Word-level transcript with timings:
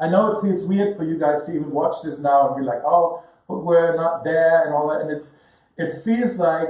I 0.00 0.08
know 0.08 0.36
it 0.36 0.42
feels 0.42 0.64
weird 0.64 0.96
for 0.96 1.04
you 1.04 1.18
guys 1.18 1.44
to 1.44 1.54
even 1.54 1.70
watch 1.70 1.96
this 2.02 2.18
now 2.18 2.48
and 2.48 2.56
be 2.56 2.66
like, 2.66 2.82
oh, 2.84 3.22
but 3.46 3.64
we're 3.64 3.96
not 3.96 4.24
there 4.24 4.64
and 4.64 4.72
all 4.72 4.88
that. 4.88 5.02
And 5.02 5.10
it's, 5.10 5.32
it 5.76 6.02
feels 6.02 6.36
like 6.36 6.68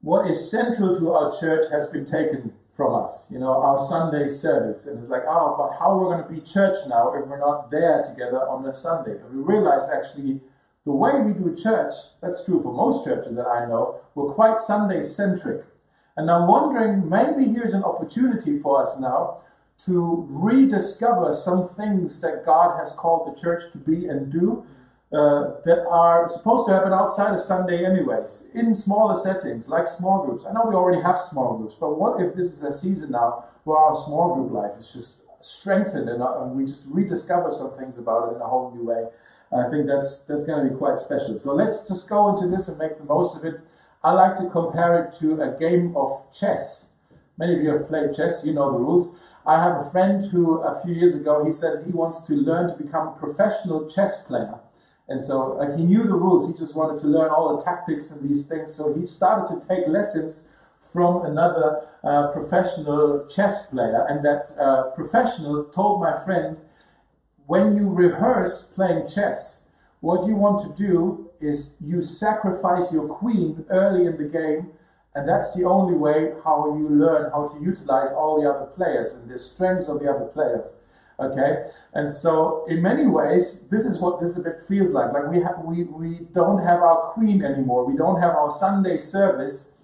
what 0.00 0.30
is 0.30 0.50
central 0.50 0.98
to 0.98 1.12
our 1.12 1.38
church 1.38 1.70
has 1.70 1.88
been 1.88 2.06
taken 2.06 2.54
from 2.74 2.94
us, 2.94 3.26
you 3.30 3.38
know, 3.38 3.50
our 3.50 3.84
Sunday 3.86 4.30
service. 4.30 4.86
And 4.86 5.00
it's 5.00 5.10
like, 5.10 5.24
oh, 5.26 5.56
but 5.58 5.78
how 5.78 5.90
are 5.90 5.98
we 5.98 6.04
going 6.14 6.22
to 6.22 6.40
be 6.40 6.40
church 6.40 6.78
now 6.88 7.12
if 7.12 7.26
we're 7.26 7.38
not 7.38 7.70
there 7.70 8.04
together 8.08 8.38
on 8.48 8.64
a 8.64 8.72
Sunday? 8.72 9.18
And 9.20 9.34
we 9.34 9.42
realize 9.42 9.88
actually 9.90 10.40
the 10.86 10.92
way 10.92 11.20
we 11.20 11.34
do 11.34 11.54
church, 11.60 11.92
that's 12.22 12.44
true 12.44 12.62
for 12.62 12.72
most 12.72 13.04
churches 13.04 13.36
that 13.36 13.46
I 13.46 13.66
know, 13.66 14.00
we're 14.14 14.32
quite 14.32 14.60
Sunday 14.60 15.02
centric. 15.02 15.64
And 16.16 16.30
I'm 16.30 16.46
wondering, 16.46 17.10
maybe 17.10 17.52
here's 17.52 17.74
an 17.74 17.84
opportunity 17.84 18.58
for 18.58 18.82
us 18.82 18.98
now 18.98 19.42
to 19.86 20.26
rediscover 20.30 21.34
some 21.34 21.68
things 21.70 22.20
that 22.20 22.44
God 22.44 22.78
has 22.78 22.92
called 22.92 23.34
the 23.34 23.40
church 23.40 23.70
to 23.72 23.78
be 23.78 24.06
and 24.06 24.32
do 24.32 24.66
uh, 25.12 25.60
that 25.64 25.86
are 25.88 26.28
supposed 26.28 26.68
to 26.68 26.74
happen 26.74 26.92
outside 26.92 27.34
of 27.34 27.40
Sunday, 27.40 27.84
anyways, 27.84 28.44
in 28.54 28.74
smaller 28.74 29.18
settings 29.18 29.68
like 29.68 29.86
small 29.86 30.26
groups. 30.26 30.44
I 30.44 30.52
know 30.52 30.66
we 30.66 30.74
already 30.74 31.00
have 31.00 31.18
small 31.18 31.56
groups, 31.56 31.74
but 31.78 31.98
what 31.98 32.20
if 32.20 32.34
this 32.34 32.52
is 32.52 32.62
a 32.62 32.76
season 32.76 33.12
now 33.12 33.44
where 33.64 33.78
our 33.78 33.96
small 34.04 34.34
group 34.34 34.52
life 34.52 34.78
is 34.78 34.90
just 34.92 35.20
strengthened 35.40 36.08
and, 36.08 36.22
uh, 36.22 36.42
and 36.42 36.56
we 36.56 36.66
just 36.66 36.84
rediscover 36.88 37.50
some 37.52 37.76
things 37.78 37.96
about 37.96 38.30
it 38.30 38.36
in 38.36 38.42
a 38.42 38.46
whole 38.46 38.74
new 38.74 38.84
way? 38.84 39.06
I 39.50 39.70
think 39.70 39.86
that's 39.86 40.24
that's 40.28 40.44
going 40.44 40.66
to 40.66 40.70
be 40.70 40.76
quite 40.76 40.98
special. 40.98 41.38
So 41.38 41.54
let's 41.54 41.86
just 41.88 42.06
go 42.06 42.28
into 42.28 42.54
this 42.54 42.68
and 42.68 42.76
make 42.76 42.98
the 42.98 43.04
most 43.04 43.34
of 43.34 43.44
it. 43.46 43.60
I 44.04 44.12
like 44.12 44.36
to 44.38 44.50
compare 44.50 45.04
it 45.04 45.18
to 45.20 45.40
a 45.40 45.58
game 45.58 45.96
of 45.96 46.26
chess. 46.38 46.92
Many 47.38 47.54
of 47.56 47.62
you 47.62 47.70
have 47.70 47.88
played 47.88 48.14
chess, 48.14 48.42
you 48.44 48.52
know 48.52 48.70
the 48.70 48.78
rules. 48.78 49.16
I 49.48 49.62
have 49.62 49.86
a 49.86 49.90
friend 49.90 50.22
who, 50.26 50.60
a 50.60 50.78
few 50.84 50.92
years 50.92 51.14
ago, 51.14 51.42
he 51.42 51.50
said 51.50 51.84
he 51.86 51.92
wants 51.92 52.20
to 52.24 52.34
learn 52.34 52.68
to 52.68 52.84
become 52.84 53.08
a 53.08 53.12
professional 53.12 53.88
chess 53.88 54.26
player. 54.26 54.60
And 55.08 55.24
so 55.24 55.58
he 55.74 55.84
knew 55.84 56.04
the 56.04 56.12
rules, 56.12 56.52
he 56.52 56.58
just 56.58 56.76
wanted 56.76 57.00
to 57.00 57.06
learn 57.06 57.30
all 57.30 57.56
the 57.56 57.64
tactics 57.64 58.10
and 58.10 58.28
these 58.28 58.46
things. 58.46 58.74
So 58.74 58.92
he 58.92 59.06
started 59.06 59.48
to 59.48 59.66
take 59.66 59.88
lessons 59.88 60.48
from 60.92 61.24
another 61.24 61.80
uh, 62.04 62.30
professional 62.32 63.26
chess 63.34 63.68
player. 63.68 64.04
And 64.06 64.22
that 64.22 64.54
uh, 64.60 64.90
professional 64.94 65.64
told 65.64 66.02
my 66.02 66.22
friend, 66.26 66.58
when 67.46 67.74
you 67.74 67.88
rehearse 67.88 68.64
playing 68.74 69.08
chess, 69.08 69.64
what 70.00 70.26
you 70.26 70.36
want 70.36 70.60
to 70.60 70.86
do 70.86 71.30
is 71.40 71.74
you 71.80 72.02
sacrifice 72.02 72.92
your 72.92 73.08
queen 73.08 73.64
early 73.70 74.04
in 74.04 74.18
the 74.18 74.28
game 74.28 74.72
and 75.18 75.28
that's 75.28 75.52
the 75.52 75.64
only 75.64 75.94
way 75.94 76.32
how 76.44 76.76
you 76.78 76.88
learn 76.88 77.28
how 77.32 77.48
to 77.48 77.60
utilize 77.60 78.12
all 78.12 78.40
the 78.40 78.48
other 78.48 78.66
players 78.66 79.14
and 79.14 79.28
the 79.28 79.36
strengths 79.36 79.88
of 79.88 79.98
the 79.98 80.08
other 80.08 80.26
players. 80.26 80.78
Okay, 81.18 81.70
and 81.92 82.12
so 82.12 82.64
in 82.68 82.80
many 82.80 83.04
ways, 83.04 83.62
this 83.68 83.84
is 83.84 83.98
what 83.98 84.20
this 84.20 84.38
bit 84.38 84.60
feels 84.68 84.92
like. 84.92 85.12
Like 85.12 85.26
we 85.26 85.40
have, 85.40 85.58
we 85.64 85.82
we 85.82 86.20
don't 86.32 86.62
have 86.62 86.80
our 86.80 87.10
queen 87.14 87.44
anymore. 87.44 87.84
We 87.84 87.96
don't 87.96 88.20
have 88.20 88.36
our 88.36 88.52
Sunday 88.52 88.96
service, 88.98 89.74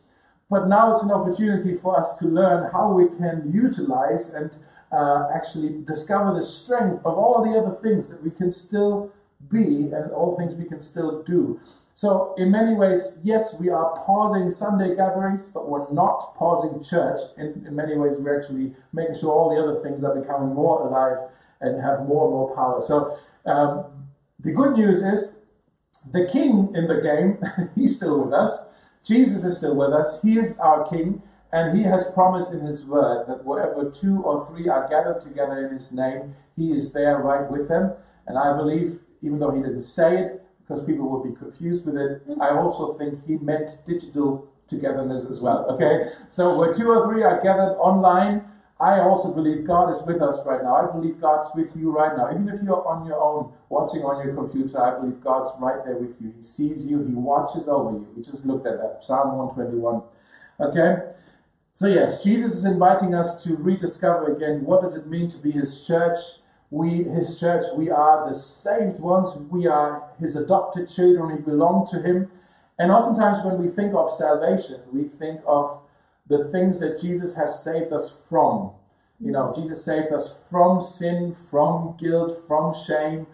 but 0.49 0.69
now 0.69 0.93
it's 0.93 1.03
an 1.03 1.11
opportunity 1.11 1.75
for 1.75 1.99
us 1.99 2.17
to 2.19 2.27
learn 2.27 2.71
how 2.71 2.93
we 2.93 3.09
can 3.09 3.51
utilize 3.53 4.33
and 4.33 4.53
uh, 4.93 5.27
actually 5.35 5.83
discover 5.83 6.33
the 6.33 6.47
strength 6.47 7.05
of 7.05 7.19
all 7.19 7.43
the 7.43 7.59
other 7.59 7.75
things 7.83 8.09
that 8.09 8.23
we 8.23 8.31
can 8.31 8.53
still 8.53 9.13
be 9.51 9.91
and 9.91 10.13
all 10.13 10.37
things 10.37 10.55
we 10.55 10.67
can 10.67 10.81
still 10.81 11.25
do. 11.25 11.59
So, 11.97 12.35
in 12.37 12.51
many 12.51 12.75
ways, 12.75 13.03
yes, 13.23 13.55
we 13.59 13.69
are 13.69 14.03
pausing 14.05 14.51
Sunday 14.51 14.97
gatherings, 14.97 15.47
but 15.47 15.69
we're 15.69 15.91
not 15.93 16.35
pausing 16.37 16.83
church. 16.83 17.21
In, 17.37 17.65
in 17.67 17.77
many 17.77 17.97
ways, 17.97 18.17
we're 18.19 18.41
actually 18.41 18.75
making 18.93 19.17
sure 19.17 19.31
all 19.31 19.55
the 19.55 19.63
other 19.63 19.81
things 19.81 20.03
are 20.03 20.19
becoming 20.19 20.55
more 20.55 20.87
alive 20.87 21.19
and 21.61 21.81
have 21.81 22.01
more 22.01 22.25
and 22.25 22.35
more 22.35 22.55
power. 22.55 22.83
So, 22.83 23.19
um, 23.47 24.09
the 24.41 24.53
good 24.53 24.77
news 24.77 25.01
is 25.03 25.41
the 26.13 26.29
king 26.31 26.75
in 26.75 26.89
the 26.89 27.01
game, 27.01 27.39
he's 27.75 27.97
still 27.97 28.25
with 28.25 28.35
us. 28.35 28.69
Jesus 29.05 29.45
is 29.45 29.59
still 29.59 29.77
with 29.77 29.93
us. 29.93 30.21
He 30.23 30.39
is 30.39 30.59
our 30.59 30.89
king. 30.89 31.23
And 31.53 31.79
he 31.79 31.85
has 31.85 32.11
promised 32.11 32.53
in 32.53 32.61
his 32.67 32.85
word 32.85 33.27
that 33.29 33.45
wherever 33.45 33.89
two 33.89 34.21
or 34.23 34.45
three 34.49 34.69
are 34.69 34.89
gathered 34.89 35.23
together 35.23 35.65
in 35.65 35.73
his 35.73 35.93
name, 35.93 36.35
he 36.57 36.73
is 36.73 36.93
there 36.93 37.19
right 37.19 37.49
with 37.49 37.69
them. 37.69 37.93
And 38.27 38.37
I 38.37 38.57
believe, 38.57 38.99
even 39.23 39.39
though 39.39 39.53
he 39.53 39.63
didn't 39.63 39.83
say 39.83 40.19
it, 40.19 40.44
because 40.67 40.85
people 40.85 41.09
would 41.11 41.29
be 41.29 41.37
confused 41.37 41.85
with 41.87 41.97
it. 41.97 42.29
Mm-hmm. 42.29 42.41
I 42.41 42.51
also 42.51 42.95
think 42.95 43.27
he 43.27 43.37
meant 43.37 43.71
digital 43.87 44.49
togetherness 44.69 45.27
as 45.27 45.41
well. 45.41 45.67
Okay, 45.71 46.13
so 46.31 46.57
where 46.57 46.73
two 46.73 46.89
or 46.89 47.07
three 47.07 47.23
are 47.23 47.43
gathered 47.43 47.77
online, 47.77 48.45
I 48.81 49.01
also 49.01 49.33
believe 49.33 49.67
God 49.67 49.91
is 49.95 50.03
with 50.07 50.21
us 50.21 50.45
right 50.45 50.63
now. 50.63 50.77
I 50.77 50.91
believe 50.91 51.21
God's 51.21 51.47
with 51.55 51.77
you 51.77 51.93
right 51.93 52.17
now. 52.17 52.31
Even 52.31 52.49
if 52.49 52.63
you're 52.63 52.87
on 52.87 53.07
your 53.07 53.21
own, 53.21 53.53
watching 53.69 54.03
on 54.03 54.25
your 54.25 54.35
computer, 54.35 54.83
I 54.83 54.99
believe 54.99 55.21
God's 55.23 55.51
right 55.61 55.85
there 55.85 55.97
with 55.97 56.21
you. 56.21 56.33
He 56.37 56.43
sees 56.43 56.85
you, 56.85 57.05
He 57.05 57.15
watches 57.15 57.69
over 57.69 57.93
you. 57.93 58.09
We 58.17 58.23
just 58.23 58.45
looked 58.45 58.67
at 58.67 58.79
that, 58.79 59.05
Psalm 59.05 59.37
121. 59.39 60.03
Okay? 60.61 61.13
So, 61.75 61.87
yes, 61.87 62.23
Jesus 62.23 62.55
is 62.57 62.65
inviting 62.65 63.15
us 63.15 63.43
to 63.45 63.57
rediscover 63.57 64.35
again 64.35 64.65
what 64.65 64.83
does 64.83 64.95
it 64.97 65.07
mean 65.07 65.29
to 65.29 65.39
be 65.39 65.53
His 65.53 65.87
church 65.87 66.19
we, 66.75 67.05
his 67.05 67.39
church, 67.39 67.67
we 67.77 67.89
are 67.89 68.29
the 68.29 68.37
saved 68.37 68.99
ones. 68.99 69.37
We 69.49 69.69
are 69.69 70.03
his 70.19 70.35
adopted 70.35 70.91
children. 70.91 71.37
We 71.37 71.41
belong 71.41 71.87
to 71.93 72.03
him. 72.03 72.33
And 72.77 72.91
oftentimes, 72.91 73.45
when 73.45 73.63
we 73.63 73.69
think 73.69 73.95
of 73.95 74.11
salvation, 74.11 74.81
we 74.93 75.05
think 75.05 75.41
of 75.47 75.81
the 76.27 76.49
things 76.51 76.81
that 76.81 77.01
Jesus 77.01 77.37
has 77.37 77.63
saved 77.63 77.93
us 77.93 78.17
from. 78.29 78.73
You 79.21 79.31
know, 79.31 79.53
Jesus 79.55 79.85
saved 79.85 80.13
us 80.13 80.41
from 80.51 80.83
sin, 80.83 81.37
from 81.49 81.97
guilt, 81.97 82.43
from 82.49 82.75
shame, 82.75 83.29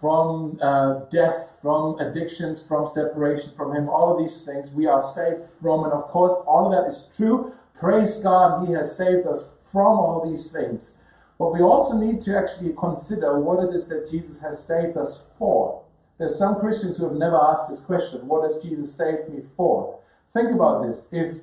from 0.00 0.58
uh, 0.62 1.00
death, 1.10 1.58
from 1.60 1.98
addictions, 1.98 2.62
from 2.62 2.88
separation 2.88 3.52
from 3.54 3.76
Him. 3.76 3.90
All 3.90 4.16
of 4.16 4.18
these 4.24 4.40
things 4.40 4.70
we 4.70 4.86
are 4.86 5.02
saved 5.02 5.42
from. 5.60 5.84
And 5.84 5.92
of 5.92 6.04
course, 6.04 6.32
all 6.46 6.64
of 6.64 6.72
that 6.72 6.88
is 6.88 7.10
true. 7.14 7.52
Praise 7.78 8.22
God, 8.22 8.66
He 8.66 8.72
has 8.72 8.96
saved 8.96 9.26
us 9.26 9.50
from 9.70 9.98
all 9.98 10.30
these 10.30 10.50
things. 10.50 10.96
But 11.38 11.52
we 11.52 11.60
also 11.60 11.96
need 11.96 12.22
to 12.22 12.36
actually 12.36 12.72
consider 12.72 13.38
what 13.38 13.62
it 13.62 13.74
is 13.74 13.88
that 13.88 14.10
Jesus 14.10 14.40
has 14.40 14.64
saved 14.64 14.96
us 14.96 15.26
for. 15.38 15.82
There's 16.18 16.38
some 16.38 16.58
Christians 16.58 16.96
who 16.96 17.04
have 17.04 17.16
never 17.16 17.36
asked 17.36 17.68
this 17.68 17.80
question 17.80 18.26
what 18.26 18.50
has 18.50 18.62
Jesus 18.62 18.94
saved 18.94 19.28
me 19.28 19.42
for? 19.56 20.00
Think 20.32 20.52
about 20.52 20.82
this. 20.82 21.08
If 21.12 21.36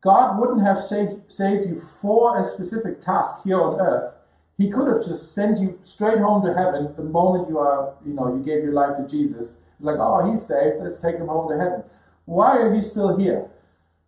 God 0.00 0.38
wouldn't 0.38 0.62
have 0.62 0.82
saved, 0.82 1.32
saved 1.32 1.68
you 1.68 1.82
for 2.00 2.38
a 2.38 2.44
specific 2.44 3.00
task 3.00 3.42
here 3.44 3.60
on 3.60 3.80
earth, 3.80 4.14
He 4.56 4.70
could 4.70 4.86
have 4.86 5.04
just 5.04 5.34
sent 5.34 5.58
you 5.58 5.80
straight 5.82 6.18
home 6.18 6.44
to 6.46 6.54
heaven 6.54 6.94
the 6.96 7.02
moment 7.02 7.48
you 7.48 7.58
are, 7.58 7.94
you 8.06 8.14
know, 8.14 8.34
you 8.36 8.44
gave 8.44 8.62
your 8.62 8.72
life 8.72 8.96
to 8.96 9.08
Jesus. 9.08 9.58
It's 9.76 9.84
like, 9.84 9.98
oh, 9.98 10.30
he's 10.30 10.46
saved, 10.46 10.76
let's 10.80 11.00
take 11.00 11.16
him 11.16 11.26
home 11.26 11.50
to 11.50 11.58
heaven. 11.58 11.82
Why 12.24 12.58
are 12.58 12.74
you 12.74 12.80
still 12.80 13.16
here? 13.18 13.48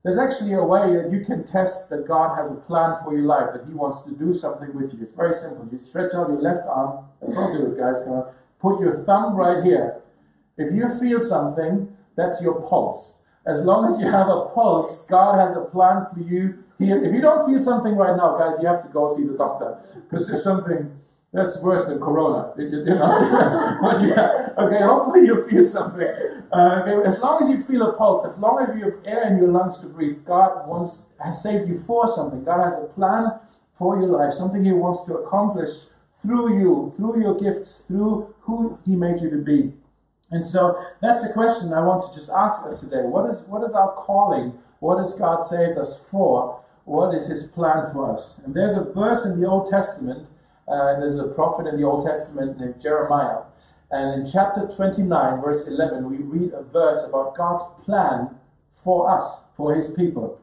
There's 0.09 0.17
actually 0.17 0.55
a 0.55 0.65
way 0.65 0.97
that 0.97 1.13
you 1.13 1.23
can 1.23 1.47
test 1.47 1.91
that 1.91 2.09
God 2.09 2.35
has 2.39 2.51
a 2.51 2.55
plan 2.55 2.97
for 3.05 3.15
your 3.15 3.27
life, 3.27 3.51
that 3.53 3.67
He 3.67 3.75
wants 3.75 4.05
to 4.05 4.11
do 4.13 4.33
something 4.33 4.75
with 4.75 4.95
you. 4.95 5.03
It's 5.03 5.13
very 5.13 5.35
simple. 5.35 5.69
You 5.71 5.77
stretch 5.77 6.15
out 6.15 6.31
your 6.31 6.41
left 6.41 6.67
arm. 6.67 7.05
Let's 7.21 7.37
all 7.37 7.53
do 7.53 7.67
it, 7.67 7.77
guys. 7.77 8.03
Come 8.05 8.15
on. 8.15 8.33
Put 8.59 8.81
your 8.81 9.05
thumb 9.05 9.37
right 9.37 9.63
here. 9.63 10.01
If 10.57 10.75
you 10.75 10.99
feel 10.99 11.21
something, 11.21 11.95
that's 12.17 12.41
your 12.41 12.59
pulse. 12.63 13.19
As 13.45 13.63
long 13.67 13.85
as 13.85 14.01
you 14.01 14.07
have 14.07 14.29
a 14.29 14.47
pulse, 14.47 15.05
God 15.05 15.47
has 15.47 15.55
a 15.55 15.67
plan 15.67 16.07
for 16.11 16.21
you. 16.21 16.65
If 16.79 17.15
you 17.15 17.21
don't 17.21 17.47
feel 17.47 17.63
something 17.63 17.95
right 17.95 18.17
now, 18.17 18.39
guys, 18.39 18.59
you 18.63 18.67
have 18.67 18.83
to 18.85 18.89
go 18.89 19.15
see 19.15 19.27
the 19.27 19.37
doctor 19.37 19.79
because 20.09 20.27
there's 20.27 20.43
something 20.43 20.91
that's 21.33 21.61
worse 21.63 21.87
than 21.87 21.99
corona. 21.99 22.53
You, 22.57 22.85
know? 22.85 23.79
but 23.83 24.03
yeah, 24.03 24.49
okay, 24.57 24.83
hopefully 24.83 25.27
you 25.27 25.47
feel 25.49 25.65
something. 25.65 26.07
Uh, 26.51 26.83
okay, 26.83 27.07
as 27.07 27.21
long 27.21 27.43
as 27.43 27.51
you 27.51 27.63
feel 27.65 27.83
a 27.83 27.93
pulse, 27.93 28.27
as 28.27 28.39
long 28.39 28.65
as 28.67 28.75
you 28.77 28.85
have 28.85 28.95
air 29.05 29.31
in 29.31 29.37
your 29.37 29.49
lungs 29.49 29.79
to 29.81 29.87
breathe, 29.87 30.25
God 30.25 30.67
wants 30.67 31.07
has 31.23 31.43
saved 31.43 31.69
you 31.69 31.79
for 31.87 32.09
something. 32.09 32.45
God 32.45 32.65
has 32.65 32.79
a 32.79 32.87
plan 32.87 33.39
for 33.77 34.01
your 34.01 34.09
life, 34.09 34.33
something 34.33 34.65
He 34.65 34.73
wants 34.73 35.05
to 35.05 35.15
accomplish 35.15 35.71
through 36.23 36.59
you, 36.59 36.95
through 36.97 37.21
your 37.21 37.39
gifts, 37.39 37.85
through 37.87 38.35
who 38.41 38.79
He 38.87 38.97
made 38.97 39.21
you 39.21 39.29
to 39.29 39.39
be. 39.39 39.75
And 40.31 40.45
so 40.45 40.83
that's 41.03 41.25
a 41.25 41.33
question 41.33 41.73
I 41.75 41.81
want 41.81 42.11
to 42.11 42.19
just 42.19 42.31
ask 42.31 42.65
us 42.65 42.81
today. 42.81 43.03
What 43.03 43.29
is 43.29 43.43
what 43.43 43.63
is 43.65 43.73
our 43.73 43.93
calling? 43.93 44.55
What 44.81 44.99
has 44.99 45.15
God 45.15 45.43
saved 45.43 45.77
us 45.77 46.03
for? 46.11 46.65
What 46.87 47.15
is 47.15 47.27
His 47.27 47.43
plan 47.49 47.93
for 47.93 48.15
us? 48.15 48.41
And 48.43 48.55
there's 48.55 48.79
a 48.79 48.85
verse 48.85 49.27
in 49.27 49.39
the 49.39 49.47
Old 49.47 49.69
Testament 49.69 50.27
uh, 50.71 51.01
there's 51.01 51.19
a 51.19 51.29
prophet 51.29 51.67
in 51.67 51.81
the 51.81 51.87
Old 51.87 52.07
Testament 52.07 52.61
named 52.61 52.81
Jeremiah. 52.81 53.43
And 53.91 54.21
in 54.21 54.31
chapter 54.31 54.69
29, 54.69 55.41
verse 55.41 55.67
11, 55.67 56.11
we 56.11 56.19
read 56.19 56.53
a 56.53 56.63
verse 56.63 57.09
about 57.09 57.37
God's 57.37 57.65
plan 57.85 58.37
for 58.85 59.11
us, 59.11 59.45
for 59.57 59.75
his 59.75 59.93
people. 59.93 60.41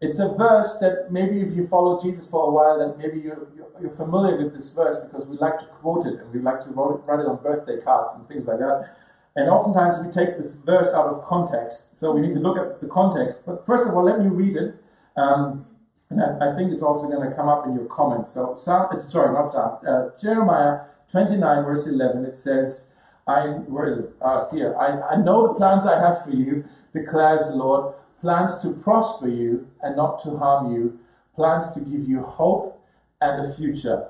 It's 0.00 0.18
a 0.18 0.28
verse 0.28 0.78
that 0.78 1.10
maybe 1.10 1.40
if 1.40 1.56
you 1.56 1.66
follow 1.66 2.00
Jesus 2.02 2.28
for 2.28 2.46
a 2.46 2.50
while, 2.50 2.78
then 2.78 2.98
maybe 2.98 3.20
you're, 3.20 3.48
you're 3.80 3.90
familiar 3.90 4.36
with 4.36 4.54
this 4.54 4.72
verse 4.72 4.96
because 5.04 5.26
we 5.26 5.36
like 5.38 5.58
to 5.58 5.66
quote 5.66 6.06
it 6.06 6.20
and 6.20 6.32
we 6.32 6.40
like 6.40 6.62
to 6.64 6.70
write 6.70 6.98
it, 6.98 7.04
write 7.06 7.20
it 7.20 7.26
on 7.26 7.42
birthday 7.42 7.80
cards 7.80 8.10
and 8.14 8.26
things 8.28 8.46
like 8.46 8.58
that. 8.58 8.96
And 9.34 9.48
oftentimes 9.48 10.04
we 10.04 10.12
take 10.12 10.36
this 10.36 10.54
verse 10.56 10.92
out 10.94 11.06
of 11.06 11.24
context. 11.24 11.96
So 11.96 12.12
we 12.12 12.20
need 12.20 12.34
to 12.34 12.40
look 12.40 12.58
at 12.58 12.80
the 12.80 12.88
context. 12.88 13.46
But 13.46 13.66
first 13.66 13.88
of 13.88 13.94
all, 13.94 14.04
let 14.04 14.18
me 14.20 14.26
read 14.26 14.56
it. 14.56 14.74
Um, 15.16 15.66
and 16.10 16.22
I, 16.22 16.52
I, 16.52 16.56
think 16.56 16.72
it's 16.72 16.82
also 16.82 17.08
going 17.08 17.28
to 17.28 17.34
come 17.34 17.48
up 17.48 17.66
in 17.66 17.74
your 17.74 17.86
comments. 17.86 18.32
So, 18.32 18.54
Psalm, 18.56 18.88
uh, 18.90 19.06
sorry, 19.08 19.32
not 19.34 19.52
Psalm, 19.52 19.78
uh, 19.86 20.10
Jeremiah 20.20 20.80
29, 21.10 21.64
verse 21.64 21.86
11, 21.86 22.24
it 22.24 22.36
says, 22.36 22.92
I, 23.26 23.46
where 23.68 23.86
is 23.88 23.98
it? 23.98 24.10
Ah, 24.22 24.48
here. 24.50 24.74
I, 24.78 25.14
I 25.14 25.16
know 25.16 25.48
the 25.48 25.54
plans 25.54 25.86
I 25.86 26.00
have 26.00 26.24
for 26.24 26.30
you, 26.30 26.64
declares 26.94 27.48
the 27.48 27.56
Lord, 27.56 27.94
plans 28.20 28.60
to 28.62 28.72
prosper 28.72 29.28
you 29.28 29.68
and 29.82 29.96
not 29.96 30.22
to 30.22 30.38
harm 30.38 30.74
you, 30.74 30.98
plans 31.34 31.72
to 31.72 31.80
give 31.80 32.08
you 32.08 32.22
hope 32.22 32.80
and 33.20 33.46
a 33.46 33.54
future. 33.54 34.08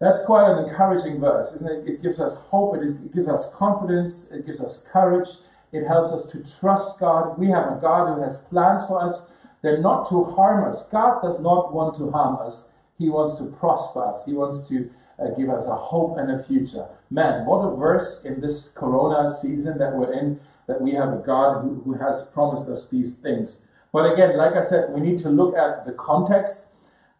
That's 0.00 0.24
quite 0.24 0.50
an 0.50 0.68
encouraging 0.68 1.20
verse, 1.20 1.52
isn't 1.54 1.70
it? 1.70 1.88
It 1.88 2.02
gives 2.02 2.18
us 2.18 2.34
hope, 2.34 2.76
it, 2.76 2.82
is, 2.82 2.96
it 2.96 3.14
gives 3.14 3.28
us 3.28 3.52
confidence, 3.54 4.30
it 4.30 4.46
gives 4.46 4.60
us 4.60 4.84
courage, 4.90 5.28
it 5.70 5.86
helps 5.86 6.12
us 6.12 6.26
to 6.32 6.42
trust 6.58 6.98
God. 6.98 7.38
We 7.38 7.48
have 7.48 7.66
a 7.66 7.78
God 7.80 8.14
who 8.14 8.22
has 8.22 8.38
plans 8.38 8.82
for 8.86 9.00
us. 9.00 9.22
They're 9.62 9.80
not 9.80 10.08
to 10.10 10.24
harm 10.24 10.68
us. 10.68 10.88
God 10.88 11.22
does 11.22 11.40
not 11.40 11.72
want 11.72 11.96
to 11.96 12.10
harm 12.10 12.36
us. 12.46 12.70
He 12.98 13.08
wants 13.08 13.38
to 13.38 13.46
prosper 13.46 14.04
us. 14.04 14.24
He 14.26 14.32
wants 14.32 14.68
to 14.68 14.90
uh, 15.18 15.28
give 15.38 15.48
us 15.48 15.66
a 15.66 15.74
hope 15.74 16.18
and 16.18 16.30
a 16.30 16.42
future. 16.42 16.86
Man, 17.10 17.46
what 17.46 17.60
a 17.60 17.76
verse 17.76 18.24
in 18.24 18.40
this 18.40 18.70
corona 18.70 19.34
season 19.34 19.78
that 19.78 19.94
we're 19.94 20.12
in, 20.12 20.40
that 20.66 20.80
we 20.80 20.92
have 20.92 21.12
a 21.12 21.22
God 21.24 21.62
who, 21.62 21.82
who 21.82 21.94
has 21.94 22.28
promised 22.28 22.68
us 22.68 22.88
these 22.88 23.16
things. 23.16 23.66
But 23.92 24.12
again, 24.12 24.36
like 24.36 24.54
I 24.54 24.64
said, 24.64 24.90
we 24.90 25.00
need 25.00 25.18
to 25.20 25.28
look 25.28 25.56
at 25.56 25.86
the 25.86 25.92
context. 25.92 26.66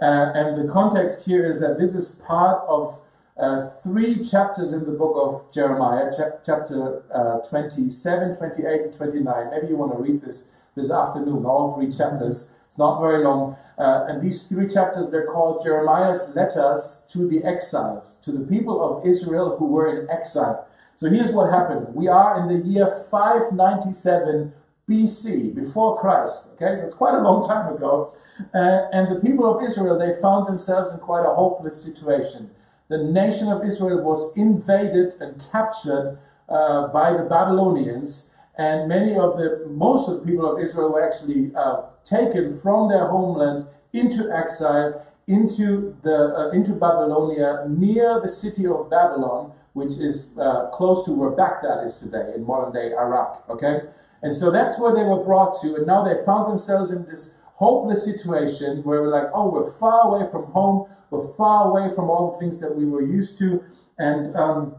Uh, 0.00 0.33
and 0.35 0.56
the 0.56 0.73
context 0.73 1.27
here 1.27 1.47
is 1.47 1.61
that 1.61 1.79
this 1.79 1.94
is 1.94 2.17
part 2.27 2.62
of 2.67 2.99
uh, 3.39 3.69
three 3.83 4.25
chapters 4.25 4.73
in 4.73 4.85
the 4.85 4.93
book 4.93 5.15
of 5.17 5.53
Jeremiah, 5.55 6.11
cha- 6.17 6.39
chapter 6.44 7.03
uh, 7.12 7.39
27, 7.49 8.37
28, 8.37 8.81
and 8.81 8.94
29. 8.94 9.50
Maybe 9.50 9.69
you 9.69 9.77
want 9.77 9.93
to 9.93 9.99
read 9.99 10.23
this 10.23 10.50
this 10.75 10.91
afternoon, 10.91 11.45
all 11.45 11.75
three 11.75 11.91
chapters. 11.93 12.51
It's 12.67 12.79
not 12.79 13.01
very 13.01 13.23
long. 13.23 13.57
Uh, 13.79 14.07
and 14.09 14.23
these 14.23 14.47
three 14.47 14.69
chapters, 14.69 15.11
they're 15.11 15.27
called 15.27 15.65
Jeremiah's 15.65 16.35
letters 16.35 17.05
to 17.11 17.29
the 17.29 17.45
exiles, 17.45 18.19
to 18.25 18.33
the 18.33 18.47
people 18.47 18.83
of 18.83 19.07
Israel 19.07 19.57
who 19.57 19.67
were 19.67 19.89
in 19.89 20.09
exile. 20.11 20.67
So 20.97 21.09
here's 21.09 21.33
what 21.33 21.51
happened. 21.51 21.95
We 21.95 22.09
are 22.09 22.41
in 22.41 22.49
the 22.49 22.67
year 22.67 23.07
597 23.11 24.53
BC, 24.89 25.55
before 25.55 25.99
Christ. 25.99 26.49
Okay, 26.55 26.77
so 26.77 26.85
it's 26.85 26.95
quite 26.95 27.15
a 27.15 27.23
long 27.23 27.47
time 27.47 27.75
ago. 27.75 28.15
Uh, 28.55 28.89
and 28.93 29.11
the 29.11 29.21
people 29.21 29.47
of 29.53 29.63
Israel, 29.63 29.99
they 29.99 30.21
found 30.21 30.47
themselves 30.47 30.93
in 30.93 30.99
quite 30.99 31.25
a 31.25 31.35
hopeless 31.35 31.83
situation. 31.83 32.51
The 32.89 32.99
nation 32.99 33.49
of 33.49 33.65
Israel 33.65 34.03
was 34.03 34.37
invaded 34.37 35.15
and 35.21 35.41
captured 35.51 36.19
uh, 36.49 36.89
by 36.89 37.13
the 37.13 37.25
Babylonians, 37.25 38.31
and 38.57 38.89
many 38.89 39.15
of 39.15 39.39
the, 39.39 39.67
most 39.69 40.09
of 40.09 40.21
the 40.21 40.27
people 40.27 40.51
of 40.51 40.61
Israel 40.61 40.93
were 40.93 41.03
actually 41.03 41.53
uh, 41.55 41.83
taken 42.05 42.59
from 42.61 42.89
their 42.89 43.09
homeland 43.09 43.67
into 43.93 44.31
exile, 44.31 45.07
into 45.27 45.97
the 46.03 46.35
uh, 46.37 46.51
into 46.51 46.73
Babylonia, 46.73 47.65
near 47.69 48.21
the 48.21 48.29
city 48.29 48.67
of 48.67 48.91
Babylon, 48.91 49.53
which 49.73 49.97
is 49.99 50.31
uh, 50.39 50.69
close 50.71 51.05
to 51.07 51.13
where 51.13 51.31
Baghdad 51.31 51.87
is 51.87 51.97
today 51.97 52.33
in 52.35 52.45
modern 52.45 52.73
day 52.73 52.93
Iraq. 52.93 53.45
Okay, 53.49 53.83
and 54.23 54.37
so 54.37 54.51
that's 54.51 54.79
where 54.79 54.95
they 54.95 55.05
were 55.05 55.23
brought 55.25 55.61
to, 55.63 55.77
and 55.77 55.87
now 55.87 56.05
they 56.05 56.25
found 56.27 56.53
themselves 56.53 56.91
in 56.91 57.05
this 57.07 57.37
hopeless 57.55 58.05
situation 58.05 58.83
where 58.83 59.03
we're 59.03 59.09
like, 59.09 59.31
oh, 59.33 59.51
we're 59.51 59.73
far 59.79 60.09
away 60.09 60.29
from 60.31 60.45
home, 60.47 60.89
we're 61.11 61.33
far 61.35 61.71
away 61.71 61.95
from 61.95 62.11
all 62.11 62.33
the 62.33 62.39
things 62.39 62.61
that 62.61 62.75
we 62.75 62.85
were 62.85 63.03
used 63.03 63.39
to, 63.39 63.65
and 63.99 64.35
um, 64.37 64.75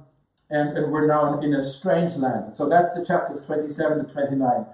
and, 0.53 0.77
and 0.77 0.91
we're 0.91 1.07
now 1.07 1.39
in, 1.39 1.53
a 1.53 1.63
strange 1.63 2.15
land. 2.15 2.53
So 2.53 2.69
that's 2.69 2.93
the 2.93 3.03
chapters 3.03 3.43
27 3.45 4.05
to 4.05 4.13
29. 4.13 4.65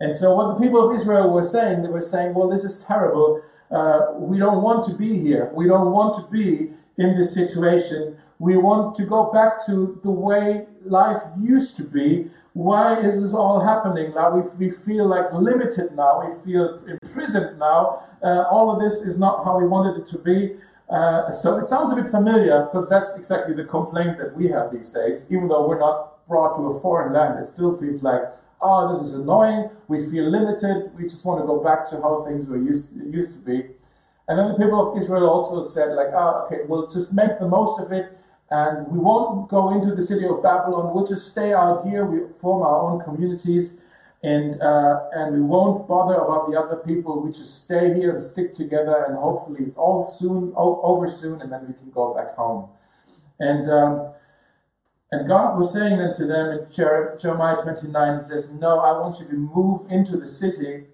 And 0.00 0.14
so 0.14 0.34
what 0.34 0.54
the 0.54 0.60
people 0.60 0.90
of 0.90 1.00
Israel 1.00 1.30
were 1.30 1.44
saying, 1.44 1.82
they 1.82 1.88
were 1.88 2.02
saying, 2.02 2.34
well, 2.34 2.48
this 2.48 2.64
is 2.64 2.84
terrible. 2.84 3.40
Uh, 3.70 4.14
we 4.16 4.38
don't 4.38 4.62
want 4.62 4.86
to 4.88 4.94
be 4.94 5.18
here. 5.18 5.50
We 5.54 5.68
don't 5.68 5.92
want 5.92 6.24
to 6.24 6.32
be 6.32 6.72
in 6.96 7.16
this 7.16 7.34
situation. 7.34 8.16
We 8.40 8.56
want 8.56 8.96
to 8.96 9.06
go 9.06 9.32
back 9.32 9.64
to 9.66 10.00
the 10.02 10.10
way 10.10 10.66
life 10.84 11.22
used 11.40 11.76
to 11.76 11.84
be. 11.84 12.30
Why 12.52 12.98
is 12.98 13.22
this 13.22 13.32
all 13.32 13.64
happening 13.64 14.14
now? 14.14 14.36
We, 14.36 14.68
we 14.70 14.76
feel 14.76 15.06
like 15.06 15.32
limited 15.32 15.94
now. 15.94 16.26
We 16.26 16.52
feel 16.52 16.82
imprisoned 16.84 17.60
now. 17.60 18.02
Uh, 18.22 18.42
all 18.50 18.72
of 18.72 18.80
this 18.80 19.06
is 19.06 19.18
not 19.18 19.44
how 19.44 19.56
we 19.58 19.68
wanted 19.68 20.02
it 20.02 20.08
to 20.08 20.18
be. 20.18 20.56
Uh, 20.88 21.30
so 21.32 21.58
it 21.58 21.68
sounds 21.68 21.92
a 21.92 21.96
bit 22.00 22.10
familiar 22.10 22.64
because 22.64 22.88
that's 22.88 23.16
exactly 23.16 23.54
the 23.54 23.64
complaint 23.64 24.18
that 24.18 24.34
we 24.34 24.48
have 24.48 24.72
these 24.72 24.88
days. 24.90 25.26
Even 25.30 25.48
though 25.48 25.68
we're 25.68 25.78
not 25.78 26.26
brought 26.26 26.56
to 26.56 26.66
a 26.68 26.80
foreign 26.80 27.12
land, 27.12 27.38
it 27.38 27.46
still 27.46 27.76
feels 27.76 28.02
like, 28.02 28.22
oh, 28.60 28.92
this 28.92 29.06
is 29.08 29.14
annoying. 29.14 29.70
We 29.86 30.10
feel 30.10 30.30
limited. 30.30 30.90
We 30.96 31.04
just 31.04 31.24
want 31.24 31.40
to 31.42 31.46
go 31.46 31.62
back 31.62 31.90
to 31.90 32.00
how 32.00 32.24
things 32.26 32.48
were 32.48 32.56
used, 32.56 32.88
used 32.96 33.34
to 33.34 33.38
be. 33.38 33.68
And 34.28 34.38
then 34.38 34.48
the 34.48 34.54
people 34.54 34.92
of 34.92 35.02
Israel 35.02 35.28
also 35.28 35.62
said, 35.62 35.94
like, 35.94 36.08
oh, 36.12 36.46
okay, 36.46 36.62
we'll 36.66 36.88
just 36.88 37.12
make 37.12 37.38
the 37.38 37.48
most 37.48 37.80
of 37.80 37.92
it 37.92 38.18
and 38.50 38.88
we 38.88 38.98
won't 38.98 39.48
go 39.48 39.70
into 39.70 39.94
the 39.94 40.02
city 40.06 40.24
of 40.24 40.42
Babylon. 40.42 40.94
We'll 40.94 41.06
just 41.06 41.28
stay 41.28 41.52
out 41.52 41.86
here. 41.86 42.04
We 42.04 42.32
form 42.40 42.62
our 42.62 42.80
own 42.80 43.00
communities 43.00 43.80
and 44.22 44.60
uh, 44.60 45.08
and 45.12 45.34
we 45.34 45.40
won't 45.40 45.86
bother 45.86 46.14
about 46.14 46.50
the 46.50 46.58
other 46.58 46.76
people. 46.76 47.22
We 47.22 47.32
just 47.32 47.64
stay 47.64 47.94
here 47.94 48.12
and 48.16 48.22
stick 48.22 48.54
together, 48.54 49.04
and 49.06 49.16
hopefully 49.16 49.64
it's 49.64 49.76
all 49.76 50.02
soon 50.02 50.52
over 50.56 51.08
soon, 51.08 51.40
and 51.40 51.52
then 51.52 51.66
we 51.68 51.74
can 51.74 51.90
go 51.90 52.14
back 52.14 52.34
home. 52.34 52.68
And 53.38 53.70
um, 53.70 54.12
and 55.12 55.28
God 55.28 55.56
was 55.58 55.72
saying 55.72 55.98
then 55.98 56.14
to 56.16 56.26
them 56.26 56.50
in 56.50 56.66
Jeremiah 57.20 57.62
29, 57.62 58.18
He 58.18 58.24
says, 58.24 58.52
"No, 58.52 58.80
I 58.80 58.98
want 58.98 59.20
you 59.20 59.26
to 59.26 59.34
move 59.34 59.90
into 59.90 60.16
the 60.16 60.28
city 60.28 60.84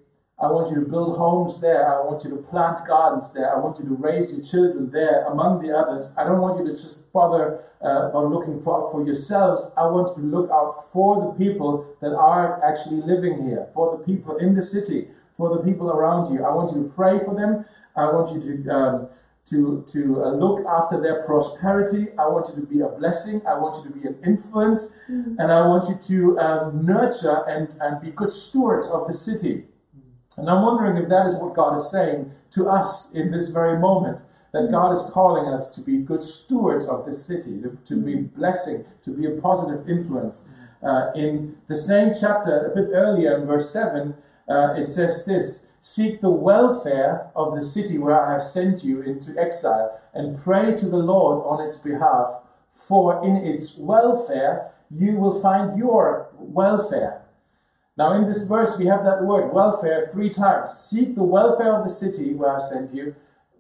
I 0.44 0.50
want 0.50 0.68
you 0.70 0.84
to 0.84 0.90
build 0.90 1.16
homes 1.16 1.58
there. 1.62 1.88
I 1.90 2.04
want 2.04 2.22
you 2.22 2.30
to 2.30 2.36
plant 2.36 2.86
gardens 2.86 3.32
there. 3.32 3.48
I 3.54 3.58
want 3.58 3.78
you 3.78 3.86
to 3.86 3.94
raise 3.94 4.30
your 4.30 4.44
children 4.44 4.90
there 4.90 5.24
among 5.24 5.62
the 5.62 5.74
others. 5.74 6.12
I 6.18 6.24
don't 6.24 6.40
want 6.40 6.58
you 6.58 6.66
to 6.70 6.76
just 6.76 7.10
bother 7.14 7.64
uh, 7.82 8.10
about 8.10 8.30
looking 8.30 8.60
for, 8.62 8.92
for 8.92 9.06
yourselves. 9.06 9.72
I 9.74 9.86
want 9.86 10.14
you 10.16 10.22
to 10.22 10.28
look 10.28 10.50
out 10.50 10.92
for 10.92 11.24
the 11.24 11.30
people 11.42 11.86
that 12.02 12.14
are 12.14 12.62
actually 12.62 13.00
living 13.00 13.48
here, 13.48 13.68
for 13.72 13.96
the 13.96 14.04
people 14.04 14.36
in 14.36 14.54
the 14.54 14.62
city, 14.62 15.08
for 15.38 15.56
the 15.56 15.62
people 15.62 15.90
around 15.90 16.34
you. 16.34 16.44
I 16.44 16.52
want 16.52 16.76
you 16.76 16.82
to 16.82 16.88
pray 16.90 17.18
for 17.24 17.34
them. 17.34 17.64
I 17.96 18.04
want 18.12 18.34
you 18.34 18.40
to 18.42 18.70
um, 18.70 19.08
to 19.48 19.86
to 19.92 20.24
uh, 20.24 20.30
look 20.32 20.66
after 20.66 21.00
their 21.00 21.22
prosperity. 21.24 22.08
I 22.18 22.28
want 22.28 22.48
you 22.48 22.56
to 22.60 22.66
be 22.66 22.80
a 22.80 22.88
blessing. 22.88 23.40
I 23.46 23.56
want 23.58 23.84
you 23.84 23.92
to 23.92 23.98
be 23.98 24.08
an 24.08 24.16
influence, 24.24 24.92
mm-hmm. 25.08 25.40
and 25.40 25.52
I 25.52 25.66
want 25.66 25.88
you 25.88 25.96
to 26.08 26.38
um, 26.38 26.84
nurture 26.84 27.44
and 27.48 27.68
and 27.80 28.02
be 28.02 28.10
good 28.10 28.32
stewards 28.32 28.88
of 28.88 29.08
the 29.08 29.14
city. 29.14 29.64
And 30.36 30.48
I'm 30.50 30.62
wondering 30.62 30.96
if 30.96 31.08
that 31.08 31.26
is 31.26 31.36
what 31.36 31.54
God 31.54 31.78
is 31.78 31.90
saying 31.90 32.32
to 32.52 32.68
us 32.68 33.12
in 33.12 33.30
this 33.30 33.48
very 33.48 33.78
moment. 33.78 34.20
That 34.52 34.70
God 34.70 34.92
is 34.94 35.10
calling 35.12 35.52
us 35.52 35.74
to 35.74 35.80
be 35.80 35.98
good 35.98 36.22
stewards 36.22 36.86
of 36.86 37.06
this 37.06 37.26
city, 37.26 37.60
to, 37.62 37.76
to 37.86 38.00
be 38.00 38.14
blessing, 38.14 38.84
to 39.04 39.10
be 39.10 39.26
a 39.26 39.40
positive 39.40 39.88
influence. 39.88 40.46
Uh, 40.80 41.10
in 41.16 41.56
the 41.66 41.76
same 41.76 42.12
chapter, 42.18 42.66
a 42.66 42.74
bit 42.74 42.90
earlier 42.92 43.36
in 43.36 43.46
verse 43.46 43.72
7, 43.72 44.14
uh, 44.48 44.74
it 44.76 44.88
says 44.88 45.24
this 45.24 45.66
Seek 45.82 46.20
the 46.20 46.30
welfare 46.30 47.30
of 47.34 47.56
the 47.56 47.64
city 47.64 47.98
where 47.98 48.18
I 48.18 48.34
have 48.34 48.44
sent 48.44 48.84
you 48.84 49.02
into 49.02 49.38
exile, 49.38 50.00
and 50.14 50.40
pray 50.40 50.76
to 50.76 50.86
the 50.86 50.98
Lord 50.98 51.44
on 51.44 51.66
its 51.66 51.78
behalf, 51.78 52.42
for 52.72 53.24
in 53.24 53.36
its 53.36 53.76
welfare 53.76 54.70
you 54.90 55.16
will 55.16 55.40
find 55.40 55.78
your 55.78 56.28
welfare. 56.38 57.23
Now, 57.96 58.12
in 58.14 58.26
this 58.26 58.44
verse, 58.44 58.76
we 58.76 58.86
have 58.86 59.04
that 59.04 59.22
word 59.22 59.52
welfare 59.52 60.08
three 60.12 60.30
times. 60.30 60.70
Seek 60.78 61.14
the 61.14 61.22
welfare 61.22 61.74
of 61.76 61.84
the 61.84 61.94
city 61.94 62.34
where 62.34 62.56
I 62.56 62.68
sent 62.68 62.92
you, 62.92 63.14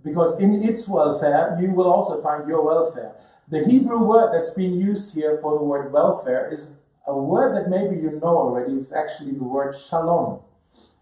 because 0.04 0.40
in 0.40 0.62
its 0.62 0.88
welfare, 0.88 1.56
you 1.60 1.70
will 1.70 1.90
also 1.90 2.20
find 2.20 2.48
your 2.48 2.64
welfare. 2.64 3.12
The 3.48 3.64
Hebrew 3.64 4.02
word 4.02 4.32
that's 4.32 4.50
being 4.50 4.74
used 4.74 5.14
here 5.14 5.38
for 5.40 5.56
the 5.56 5.64
word 5.64 5.92
welfare 5.92 6.52
is 6.52 6.76
a 7.06 7.16
word 7.16 7.54
that 7.54 7.70
maybe 7.70 7.96
you 8.00 8.10
know 8.12 8.36
already. 8.38 8.74
It's 8.74 8.92
actually 8.92 9.32
the 9.32 9.44
word 9.44 9.76
shalom. 9.78 10.40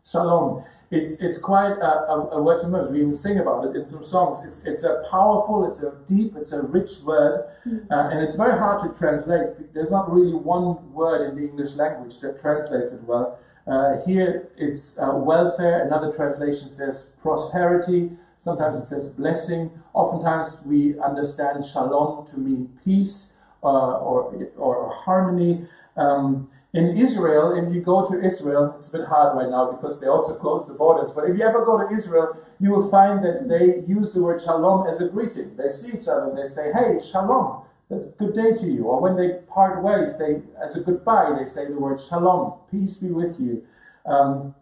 Shalom 0.04 0.64
it's 0.92 1.22
it's 1.22 1.38
quite 1.38 1.72
a, 1.72 2.12
a, 2.12 2.28
a 2.32 2.42
word 2.42 2.60
sometimes 2.60 2.90
we 2.90 3.00
even 3.00 3.16
sing 3.16 3.38
about 3.38 3.64
it 3.64 3.74
in 3.74 3.84
some 3.84 4.04
songs. 4.04 4.44
It's 4.44 4.62
it's 4.66 4.84
a 4.84 5.02
powerful, 5.10 5.66
it's 5.66 5.82
a 5.82 5.94
deep, 6.06 6.36
it's 6.36 6.52
a 6.52 6.60
rich 6.60 6.90
word, 7.02 7.48
mm. 7.66 7.90
uh, 7.90 8.10
and 8.10 8.20
it's 8.20 8.34
very 8.34 8.58
hard 8.58 8.82
to 8.82 8.98
translate. 8.98 9.72
There's 9.72 9.90
not 9.90 10.12
really 10.12 10.34
one 10.34 10.92
word 10.92 11.30
in 11.30 11.36
the 11.36 11.48
English 11.48 11.72
language 11.76 12.20
that 12.20 12.38
translates 12.42 12.92
it 12.92 13.02
well. 13.04 13.38
Uh, 13.66 14.02
here 14.04 14.50
it's 14.58 14.98
uh, 14.98 15.12
welfare. 15.14 15.86
Another 15.86 16.12
translation 16.12 16.68
says 16.68 17.12
prosperity. 17.22 18.10
Sometimes 18.38 18.76
it 18.76 18.84
says 18.84 19.08
blessing. 19.08 19.70
Oftentimes 19.94 20.62
we 20.66 21.00
understand 21.00 21.64
shalom 21.64 22.26
to 22.26 22.38
mean 22.38 22.68
peace 22.84 23.32
uh, 23.62 23.96
or 23.96 24.46
or 24.58 24.92
harmony. 24.92 25.66
Um, 25.96 26.50
in 26.74 26.96
Israel, 26.96 27.54
if 27.54 27.74
you 27.74 27.82
go 27.82 28.08
to 28.08 28.24
Israel, 28.24 28.74
it's 28.76 28.88
a 28.88 28.98
bit 28.98 29.06
hard 29.06 29.36
right 29.36 29.50
now 29.50 29.70
because 29.70 30.00
they 30.00 30.06
also 30.06 30.34
closed 30.36 30.68
the 30.68 30.74
borders. 30.74 31.10
But 31.10 31.28
if 31.28 31.36
you 31.36 31.44
ever 31.44 31.64
go 31.66 31.86
to 31.86 31.94
Israel, 31.94 32.34
you 32.58 32.70
will 32.70 32.90
find 32.90 33.22
that 33.24 33.46
they 33.48 33.84
use 33.86 34.12
the 34.12 34.22
word 34.22 34.40
shalom 34.40 34.86
as 34.86 35.00
a 35.00 35.08
greeting. 35.08 35.56
They 35.56 35.68
see 35.68 35.88
each 35.88 36.08
other 36.08 36.30
and 36.30 36.38
they 36.38 36.48
say, 36.48 36.72
"Hey, 36.72 36.98
shalom." 37.00 37.62
That's 37.90 38.06
good 38.12 38.34
day 38.34 38.54
to 38.54 38.66
you. 38.66 38.84
Or 38.86 39.02
when 39.02 39.16
they 39.16 39.40
part 39.52 39.82
ways, 39.82 40.16
they 40.16 40.40
as 40.58 40.74
a 40.74 40.80
goodbye, 40.80 41.36
they 41.38 41.44
say 41.44 41.66
the 41.66 41.78
word 41.78 42.00
shalom. 42.00 42.54
Peace 42.70 42.96
be 42.96 43.10
with 43.10 43.38
you. 43.38 43.64
Um, 44.06 44.54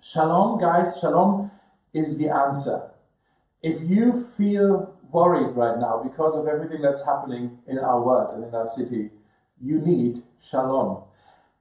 shalom, 0.00 0.60
guys. 0.60 1.00
Shalom 1.00 1.50
is 1.92 2.16
the 2.16 2.28
answer. 2.28 2.90
If 3.60 3.82
you 3.90 4.28
feel 4.36 4.94
worried 5.10 5.56
right 5.56 5.78
now 5.78 6.00
because 6.00 6.36
of 6.36 6.46
everything 6.46 6.82
that's 6.82 7.04
happening 7.04 7.58
in 7.66 7.80
our 7.80 8.00
world 8.00 8.34
and 8.36 8.44
in 8.44 8.54
our 8.54 8.66
city, 8.66 9.10
you 9.60 9.80
need 9.80 10.22
shalom. 10.40 11.02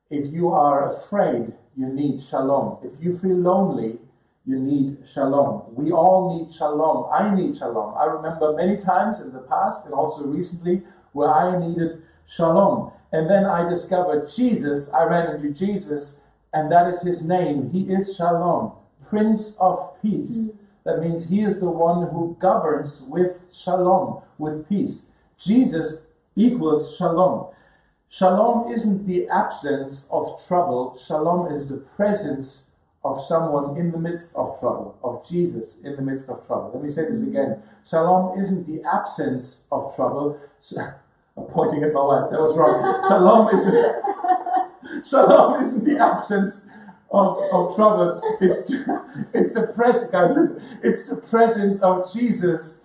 If 0.09 0.31
you 0.31 0.49
are 0.49 0.95
afraid, 0.95 1.53
you 1.75 1.87
need 1.87 2.21
shalom. 2.21 2.77
If 2.83 3.03
you 3.03 3.17
feel 3.17 3.37
lonely, 3.37 3.97
you 4.45 4.59
need 4.59 5.07
shalom. 5.07 5.73
We 5.75 5.91
all 5.91 6.37
need 6.37 6.53
shalom. 6.53 7.09
I 7.11 7.33
need 7.33 7.57
shalom. 7.57 7.95
I 7.97 8.05
remember 8.05 8.53
many 8.53 8.77
times 8.77 9.19
in 9.19 9.33
the 9.33 9.39
past 9.39 9.85
and 9.85 9.93
also 9.93 10.25
recently 10.27 10.83
where 11.13 11.33
I 11.33 11.57
needed 11.57 12.03
shalom. 12.27 12.91
And 13.11 13.29
then 13.29 13.45
I 13.45 13.67
discovered 13.67 14.29
Jesus. 14.35 14.91
I 14.93 15.05
ran 15.05 15.35
into 15.35 15.49
Jesus, 15.57 16.19
and 16.53 16.71
that 16.71 16.87
is 16.93 17.01
his 17.01 17.23
name. 17.23 17.71
He 17.71 17.91
is 17.91 18.15
shalom, 18.15 18.73
Prince 19.09 19.55
of 19.57 19.99
Peace. 20.01 20.51
Mm. 20.51 20.57
That 20.83 20.99
means 21.01 21.29
he 21.29 21.41
is 21.41 21.59
the 21.59 21.69
one 21.69 22.09
who 22.09 22.37
governs 22.39 23.01
with 23.01 23.39
shalom, 23.51 24.21
with 24.37 24.69
peace. 24.69 25.07
Jesus 25.39 26.05
equals 26.35 26.95
shalom. 26.95 27.47
Shalom 28.09 28.71
isn't 28.71 29.07
the 29.07 29.27
absence 29.27 30.07
of 30.09 30.41
trouble, 30.47 30.97
shalom 31.05 31.51
is 31.51 31.67
the 31.67 31.77
presence 31.77 32.65
of 33.03 33.23
someone 33.23 33.77
in 33.77 33.91
the 33.91 33.99
midst 33.99 34.35
of 34.35 34.59
trouble, 34.59 34.97
of 35.03 35.27
Jesus 35.27 35.77
in 35.83 35.95
the 35.95 36.01
midst 36.01 36.29
of 36.29 36.45
trouble. 36.47 36.71
Let 36.73 36.83
me 36.83 36.89
say 36.89 37.05
this 37.09 37.21
again. 37.21 37.61
Shalom 37.87 38.39
isn't 38.39 38.67
the 38.67 38.83
absence 38.87 39.63
of 39.71 39.95
trouble. 39.95 40.39
I'm 40.77 41.43
pointing 41.45 41.83
at 41.83 41.93
my 41.93 42.01
wife. 42.01 42.31
That 42.31 42.39
was 42.39 42.55
wrong. 42.55 43.03
Shalom 43.07 43.49
isn't. 43.53 45.05
Shalom 45.05 45.61
isn't 45.61 45.83
the 45.83 45.99
absence 45.99 46.65
of, 47.11 47.37
of 47.51 47.75
trouble. 47.75 48.21
It's 48.39 48.71
it's 49.33 49.53
the 49.53 49.71
presence. 49.75 50.11
Guys, 50.11 50.31
listen. 50.35 50.79
It's 50.81 51.09
the 51.09 51.17
presence 51.17 51.81
of 51.81 52.11
Jesus 52.13 52.77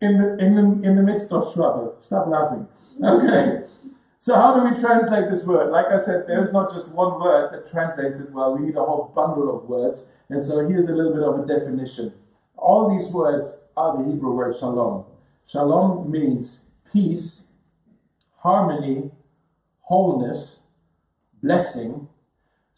in 0.00 0.18
the 0.18 0.36
in 0.38 0.54
the 0.54 0.88
in 0.88 0.96
the 0.96 1.02
midst 1.02 1.32
of 1.32 1.52
trouble. 1.52 1.98
Stop 2.02 2.28
laughing. 2.28 2.68
Okay. 3.02 3.64
So 4.22 4.36
how 4.36 4.54
do 4.54 4.72
we 4.72 4.80
translate 4.80 5.28
this 5.28 5.44
word? 5.44 5.72
Like 5.72 5.86
I 5.86 5.98
said, 5.98 6.28
there's 6.28 6.52
not 6.52 6.72
just 6.72 6.86
one 6.90 7.20
word 7.20 7.52
that 7.52 7.68
translates 7.68 8.20
it 8.20 8.30
well. 8.30 8.56
We 8.56 8.66
need 8.66 8.76
a 8.76 8.84
whole 8.84 9.10
bundle 9.12 9.52
of 9.52 9.68
words. 9.68 10.06
And 10.28 10.40
so 10.40 10.64
here's 10.68 10.88
a 10.88 10.94
little 10.94 11.12
bit 11.12 11.24
of 11.24 11.40
a 11.40 11.58
definition. 11.58 12.12
All 12.56 12.96
these 12.96 13.12
words 13.12 13.64
are 13.76 13.96
the 13.96 14.08
Hebrew 14.08 14.32
word 14.32 14.54
shalom. 14.54 15.06
Shalom 15.44 16.08
means 16.08 16.66
peace, 16.92 17.48
harmony, 18.36 19.10
wholeness, 19.80 20.60
blessing. 21.42 22.06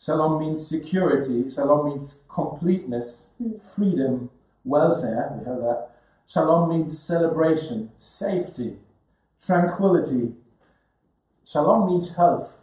Shalom 0.02 0.40
means 0.40 0.66
security. 0.66 1.50
Shalom 1.50 1.90
means 1.90 2.20
completeness, 2.26 3.28
freedom, 3.76 4.30
welfare. 4.64 5.30
We 5.38 5.44
have 5.44 5.58
that. 5.58 5.90
Shalom 6.26 6.70
means 6.70 6.98
celebration, 6.98 7.90
safety, 7.98 8.78
tranquility, 9.44 10.36
Shalom 11.46 11.86
means 11.86 12.16
health. 12.16 12.58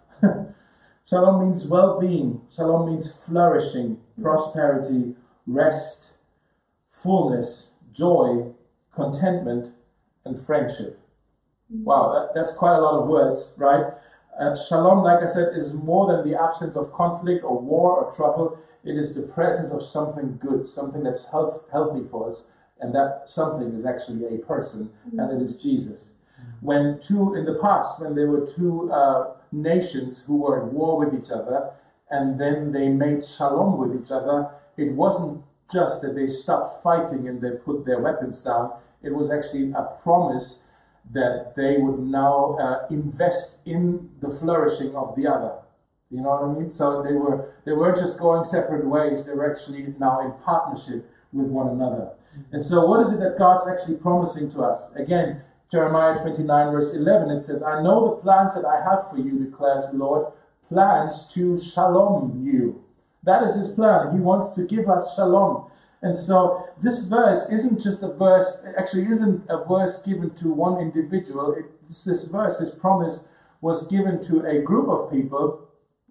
Shalom 1.06 1.46
means 1.46 1.68
well 1.68 2.00
being. 2.00 2.42
Shalom 2.52 2.90
means 2.90 3.12
flourishing, 3.12 4.00
prosperity, 4.20 5.16
rest, 5.46 6.12
fullness, 6.90 7.74
joy, 7.94 8.54
contentment, 8.94 9.74
and 10.26 10.44
friendship. 10.44 11.00
Wow, 11.70 12.12
that, 12.14 12.34
that's 12.34 12.54
quite 12.54 12.76
a 12.76 12.82
lot 12.82 13.02
of 13.02 13.08
words, 13.08 13.54
right? 13.58 13.94
Uh, 14.40 14.56
shalom, 14.56 15.04
like 15.04 15.24
I 15.24 15.32
said, 15.32 15.50
is 15.56 15.74
more 15.74 16.12
than 16.12 16.28
the 16.28 16.40
absence 16.42 16.76
of 16.76 16.92
conflict 16.92 17.44
or 17.44 17.62
war 17.62 18.04
or 18.04 18.12
trouble. 18.16 18.60
It 18.84 18.98
is 18.98 19.14
the 19.14 19.22
presence 19.22 19.72
of 19.72 19.86
something 19.86 20.38
good, 20.38 20.68
something 20.68 21.04
that's 21.04 21.28
health, 21.28 21.68
healthy 21.72 22.08
for 22.10 22.30
us, 22.30 22.48
and 22.80 22.96
that 22.96 23.24
something 23.28 23.74
is 23.74 23.86
actually 23.86 24.26
a 24.26 24.40
person, 24.40 24.92
and 25.18 25.40
it 25.40 25.44
is 25.44 25.62
Jesus 25.62 26.14
when 26.62 27.00
two, 27.00 27.36
in 27.36 27.46
the 27.46 27.56
past, 27.56 28.00
when 28.00 28.16
there 28.16 28.28
were 28.28 28.46
two 28.46 28.92
uh, 28.92 29.34
nations 29.52 30.24
who 30.26 30.38
were 30.38 30.64
at 30.64 30.72
war 30.72 30.98
with 30.98 31.14
each 31.14 31.32
other, 31.32 31.72
and 32.10 32.40
then 32.40 32.72
they 32.72 32.90
made 32.90 33.26
shalom 33.26 33.78
with 33.78 34.00
each 34.00 34.12
other, 34.12 34.50
it 34.78 34.92
wasn't 34.94 35.44
just 35.72 36.02
that 36.02 36.16
they 36.16 36.28
stopped 36.28 36.84
fighting 36.84 37.28
and 37.28 37.42
they 37.42 37.52
put 37.52 37.86
their 37.86 38.00
weapons 38.00 38.42
down, 38.42 38.74
it 39.02 39.14
was 39.14 39.32
actually 39.32 39.72
a 39.72 39.98
promise 40.04 40.62
that 41.14 41.54
they 41.56 41.78
would 41.78 42.00
now 42.00 42.58
uh, 42.60 42.86
invest 42.90 43.60
in 43.66 44.12
the 44.22 44.30
flourishing 44.30 44.96
of 44.96 45.16
the 45.16 45.28
other. 45.28 45.56
You 46.12 46.22
know 46.22 46.30
what 46.30 46.44
I 46.44 46.60
mean? 46.60 46.72
So 46.72 47.02
they 47.02 47.14
were 47.14 47.54
they 47.66 47.72
weren't 47.72 47.98
just 47.98 48.20
going 48.20 48.44
separate 48.46 48.86
ways, 48.86 49.26
they 49.26 49.34
were 49.34 49.50
actually 49.50 49.94
now 49.98 50.20
in 50.20 50.34
partnership 50.44 51.10
with 51.32 51.48
one 51.48 51.70
another. 51.70 52.12
And 52.52 52.64
so 52.64 52.86
what 52.86 53.06
is 53.06 53.14
it 53.14 53.20
that 53.20 53.38
God's 53.38 53.68
actually 53.68 53.96
promising 53.96 54.52
to 54.52 54.64
us? 54.64 54.94
Again, 54.96 55.42
Jeremiah 55.72 56.20
29, 56.22 56.72
verse 56.72 56.94
11, 56.94 57.30
it 57.32 57.40
says, 57.40 57.64
I 57.64 57.82
know 57.82 58.04
the 58.06 58.22
plans 58.22 58.54
that 58.56 58.66
I 58.66 58.84
have 58.84 59.10
for 59.10 59.18
you, 59.18 59.46
declares 59.46 59.90
the 59.90 59.98
Lord, 59.98 60.34
plans 60.68 61.32
to 61.34 61.62
shalom 61.62 62.42
you. 62.44 62.84
That 63.24 63.44
is 63.44 63.56
his 63.56 63.70
plan. 63.70 64.12
He 64.14 64.20
wants 64.20 64.54
to 64.56 64.66
give 64.66 64.90
us 64.90 65.16
shalom. 65.16 65.72
And 66.02 66.18
so 66.18 66.68
this 66.82 67.06
verse 67.06 67.48
isn't 67.50 67.82
just 67.82 68.04
a 68.04 68.10
verse, 68.10 68.62
actually 68.78 69.06
isn't 69.06 69.46
a 69.50 69.64
verse 69.64 70.02
given 70.02 70.32
to 70.36 70.52
one 70.52 70.82
individual. 70.82 71.56
This 71.88 72.26
verse, 72.26 72.58
this 72.58 72.74
promise, 72.74 73.28
was 73.62 73.88
given 73.88 74.26
to 74.26 74.46
a 74.46 74.62
group 74.62 74.90
of 74.90 75.12
people 75.12 75.68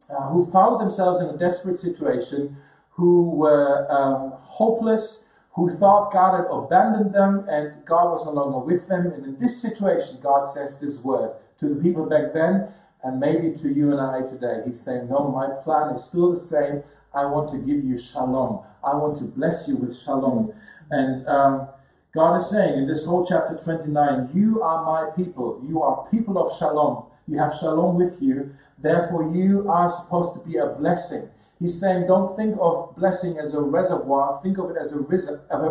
uh, 0.08 0.28
who 0.30 0.50
found 0.50 0.80
themselves 0.80 1.20
in 1.20 1.28
a 1.28 1.36
desperate 1.36 1.76
situation, 1.76 2.56
who 2.92 3.30
were 3.30 3.90
um, 3.90 4.32
hopeless, 4.40 5.24
who 5.60 5.76
thought 5.76 6.10
God 6.10 6.38
had 6.38 6.46
abandoned 6.50 7.14
them 7.14 7.46
and 7.46 7.84
God 7.84 8.12
was 8.12 8.24
no 8.24 8.32
longer 8.32 8.60
with 8.60 8.88
them. 8.88 9.06
And 9.08 9.24
in 9.26 9.38
this 9.38 9.60
situation, 9.60 10.16
God 10.22 10.46
says 10.46 10.80
this 10.80 10.96
word 11.00 11.36
to 11.58 11.68
the 11.68 11.82
people 11.82 12.08
back 12.08 12.32
then 12.32 12.68
and 13.02 13.20
maybe 13.20 13.54
to 13.58 13.68
you 13.68 13.92
and 13.92 14.00
I 14.00 14.22
today. 14.22 14.62
He's 14.66 14.80
saying, 14.80 15.10
No, 15.10 15.28
my 15.28 15.50
plan 15.62 15.94
is 15.94 16.04
still 16.04 16.30
the 16.30 16.40
same. 16.40 16.82
I 17.14 17.26
want 17.26 17.50
to 17.50 17.58
give 17.58 17.84
you 17.84 17.98
shalom. 17.98 18.64
I 18.82 18.94
want 18.94 19.18
to 19.18 19.24
bless 19.24 19.68
you 19.68 19.76
with 19.76 19.98
shalom. 19.98 20.54
And 20.90 21.28
um, 21.28 21.68
God 22.14 22.38
is 22.38 22.48
saying 22.48 22.78
in 22.78 22.88
this 22.88 23.04
whole 23.04 23.26
chapter 23.26 23.54
29, 23.62 24.30
You 24.32 24.62
are 24.62 24.82
my 24.82 25.14
people. 25.14 25.62
You 25.68 25.82
are 25.82 26.08
people 26.10 26.38
of 26.38 26.56
shalom. 26.58 27.04
You 27.28 27.38
have 27.38 27.54
shalom 27.60 27.96
with 27.96 28.16
you. 28.22 28.54
Therefore, 28.78 29.30
you 29.30 29.70
are 29.70 29.90
supposed 29.90 30.40
to 30.40 30.48
be 30.48 30.56
a 30.56 30.68
blessing. 30.68 31.28
He's 31.60 31.78
saying, 31.78 32.06
don't 32.06 32.34
think 32.36 32.56
of 32.58 32.96
blessing 32.96 33.38
as 33.38 33.54
a 33.54 33.60
reservoir. 33.60 34.40
Think 34.42 34.58
of 34.58 34.70
it 34.70 34.76
as 34.78 34.92
a, 34.92 35.06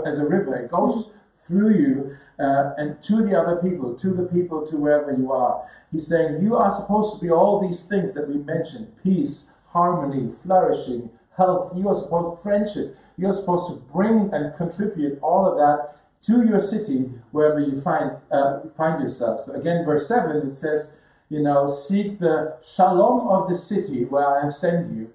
as 0.05 0.19
a 0.19 0.25
river. 0.25 0.55
It 0.55 0.69
goes 0.71 1.11
through 1.47 1.73
you 1.73 2.17
uh, 2.39 2.73
and 2.77 3.01
to 3.03 3.23
the 3.23 3.37
other 3.37 3.57
people, 3.57 3.95
to 3.95 4.13
the 4.13 4.25
people, 4.25 4.65
to 4.67 4.77
wherever 4.77 5.11
you 5.11 5.31
are. 5.31 5.67
He's 5.91 6.07
saying, 6.07 6.43
you 6.43 6.55
are 6.55 6.71
supposed 6.71 7.15
to 7.15 7.21
be 7.25 7.31
all 7.31 7.59
these 7.59 7.83
things 7.83 8.13
that 8.13 8.29
we 8.29 8.35
mentioned 8.35 8.93
peace, 9.03 9.47
harmony, 9.69 10.31
flourishing, 10.43 11.09
health. 11.35 11.73
You 11.75 11.89
are 11.89 11.95
supposed 11.95 12.43
friendship. 12.43 12.95
You're 13.17 13.33
supposed 13.33 13.67
to 13.73 13.91
bring 13.91 14.31
and 14.31 14.55
contribute 14.55 15.17
all 15.21 15.51
of 15.51 15.57
that 15.57 15.95
to 16.27 16.45
your 16.47 16.59
city 16.59 17.09
wherever 17.31 17.59
you 17.59 17.81
find 17.81 18.17
uh, 18.29 18.59
find 18.77 19.01
yourself. 19.01 19.45
So 19.45 19.53
again, 19.53 19.85
verse 19.85 20.07
seven 20.07 20.47
it 20.47 20.53
says, 20.53 20.93
you 21.29 21.41
know, 21.41 21.67
seek 21.67 22.19
the 22.19 22.57
shalom 22.61 23.27
of 23.27 23.49
the 23.49 23.55
city 23.55 24.05
where 24.05 24.27
I 24.27 24.45
have 24.45 24.53
sent 24.53 24.91
you, 24.95 25.11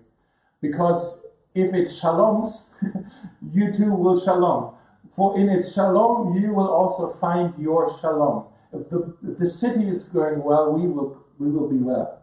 because 0.65 1.23
if 1.55 1.75
it 1.75 1.89
shaloms, 1.89 2.71
you 3.53 3.73
too 3.73 3.95
will 3.95 4.19
shalom. 4.19 4.75
For 5.15 5.39
in 5.39 5.49
its 5.49 5.73
shalom, 5.75 6.37
you 6.39 6.55
will 6.55 6.69
also 6.69 7.13
find 7.21 7.53
your 7.59 7.83
shalom. 8.01 8.47
If 8.73 8.89
the, 8.91 9.17
if 9.23 9.39
the 9.39 9.49
city 9.49 9.89
is 9.89 10.05
going 10.05 10.43
well, 10.43 10.73
we 10.73 10.89
will, 10.89 11.23
we 11.39 11.51
will 11.51 11.71
be 11.71 11.79
well. 11.79 12.21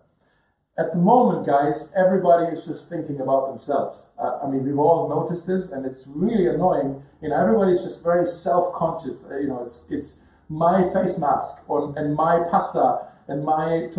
At 0.77 0.93
the 0.93 0.99
moment, 0.99 1.45
guys, 1.45 1.91
everybody 1.95 2.51
is 2.53 2.65
just 2.65 2.89
thinking 2.89 3.19
about 3.21 3.47
themselves. 3.49 4.07
Uh, 4.17 4.39
I 4.43 4.49
mean, 4.49 4.65
we've 4.65 4.79
all 4.79 5.07
noticed 5.07 5.45
this, 5.45 5.71
and 5.71 5.85
it's 5.85 6.03
really 6.07 6.47
annoying. 6.47 7.03
You 7.21 7.29
know, 7.29 7.39
everybody's 7.39 7.83
just 7.83 8.03
very 8.03 8.27
self-conscious. 8.27 9.25
Uh, 9.29 9.37
you 9.37 9.47
know, 9.47 9.63
it's 9.63 9.85
it's 9.89 10.19
my 10.49 10.91
face 10.91 11.17
mask, 11.19 11.69
or, 11.69 11.93
and 11.95 12.15
my 12.15 12.43
pasta, 12.49 13.07
and 13.27 13.45
my 13.45 13.89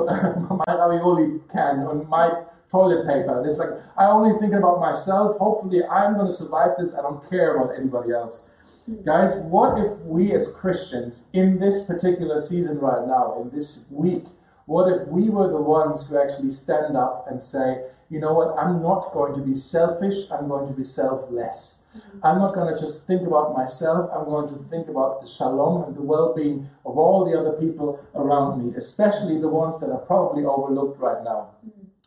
my 0.67 0.75
ravioli 0.75 1.41
can, 1.53 1.87
and 1.87 2.09
my 2.09 2.45
toilet 2.73 3.07
paper. 3.07 3.39
And 3.39 3.49
it's 3.49 3.59
like, 3.59 3.71
I 3.97 4.07
only 4.07 4.37
think 4.41 4.55
about 4.55 4.81
myself. 4.81 5.39
Hopefully, 5.39 5.85
I'm 5.85 6.15
going 6.15 6.27
to 6.27 6.33
survive 6.33 6.71
this. 6.79 6.95
I 6.95 7.03
don't 7.03 7.29
care 7.31 7.55
about 7.55 7.79
anybody 7.79 8.13
else. 8.13 8.49
Guys, 9.05 9.37
what 9.45 9.79
if 9.79 9.97
we 10.01 10.33
as 10.33 10.51
Christians, 10.51 11.27
in 11.33 11.61
this 11.61 11.85
particular 11.85 12.41
season 12.41 12.81
right 12.81 13.07
now, 13.07 13.41
in 13.41 13.57
this 13.57 13.87
week, 13.91 14.25
what 14.67 14.91
if 14.91 15.07
we 15.07 15.31
were 15.31 15.49
the 15.49 15.61
ones 15.61 16.09
who 16.09 16.19
actually 16.19 16.51
stand 16.51 16.97
up 16.97 17.27
and 17.31 17.41
say, 17.41 17.85
you 18.11 18.19
know 18.19 18.33
what, 18.33 18.59
I'm 18.59 18.83
not 18.83 19.13
going 19.13 19.39
to 19.39 19.47
be 19.47 19.55
selfish, 19.55 20.31
I'm 20.31 20.49
going 20.49 20.67
to 20.67 20.75
be 20.75 20.85
selfless. 20.85 21.85
Mm-hmm. 21.97 22.27
I'm 22.27 22.39
not 22.39 22.55
going 22.55 22.75
to 22.75 22.81
just 22.81 23.07
think 23.07 23.27
about 23.27 23.57
myself, 23.57 24.11
I'm 24.13 24.25
going 24.25 24.53
to 24.53 24.63
think 24.65 24.89
about 24.89 25.21
the 25.21 25.29
shalom 25.29 25.85
and 25.85 25.97
the 25.97 26.03
well 26.03 26.35
being 26.35 26.69
of 26.85 26.99
all 26.99 27.25
the 27.25 27.39
other 27.39 27.53
people 27.53 28.05
around 28.15 28.65
me, 28.65 28.75
especially 28.77 29.41
the 29.41 29.49
ones 29.49 29.81
that 29.81 29.91
are 29.91 30.05
probably 30.07 30.45
overlooked 30.45 31.01
right 31.01 31.23
now. 31.23 31.51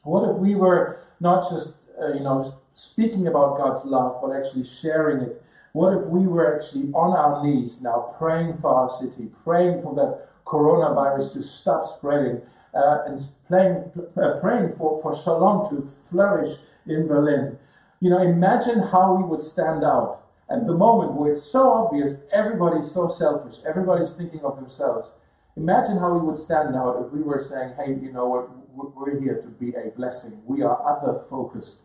What 0.05 0.29
if 0.29 0.37
we 0.37 0.55
were 0.55 1.01
not 1.19 1.49
just, 1.49 1.81
uh, 2.01 2.13
you 2.13 2.21
know, 2.21 2.55
speaking 2.73 3.27
about 3.27 3.57
God's 3.57 3.85
love, 3.85 4.21
but 4.21 4.31
actually 4.35 4.63
sharing 4.63 5.19
it 5.27 5.41
What 5.75 5.91
if 5.97 6.05
we 6.07 6.25
were 6.25 6.55
actually 6.55 6.89
on 6.93 7.11
our 7.17 7.43
knees 7.43 7.81
now 7.81 8.15
praying 8.17 8.59
for 8.59 8.73
our 8.73 8.89
city, 8.89 9.29
praying 9.43 9.81
for 9.83 9.93
that 9.95 10.29
coronavirus 10.45 11.33
to 11.33 11.43
stop 11.43 11.85
spreading, 11.89 12.41
uh, 12.73 12.99
and 13.05 13.19
praying, 13.49 13.91
uh, 14.15 14.39
praying 14.39 14.71
for, 14.77 15.01
for 15.01 15.13
shalom 15.13 15.69
to 15.69 15.91
flourish 16.09 16.59
in 16.87 17.07
Berlin? 17.07 17.59
You 17.99 18.09
know, 18.11 18.21
imagine 18.21 18.83
how 18.83 19.15
we 19.15 19.23
would 19.27 19.41
stand 19.41 19.83
out 19.83 20.21
at 20.49 20.65
the 20.65 20.73
moment 20.73 21.11
where 21.19 21.33
it's 21.33 21.43
so 21.43 21.69
obvious 21.73 22.21
everybody's 22.31 22.89
so 22.89 23.09
selfish, 23.09 23.55
everybody's 23.67 24.13
thinking 24.13 24.45
of 24.45 24.55
themselves. 24.55 25.11
Imagine 25.57 25.97
how 25.97 26.13
we 26.13 26.25
would 26.25 26.37
stand 26.37 26.73
out 26.73 27.03
if 27.05 27.11
we 27.11 27.21
were 27.21 27.43
saying, 27.43 27.73
hey, 27.75 27.91
you 28.01 28.13
know 28.13 28.27
what, 28.27 28.47
we're 28.75 29.19
here 29.19 29.41
to 29.41 29.47
be 29.47 29.73
a 29.75 29.91
blessing. 29.95 30.41
We 30.45 30.61
are 30.61 30.77
other 30.85 31.23
focused. 31.29 31.79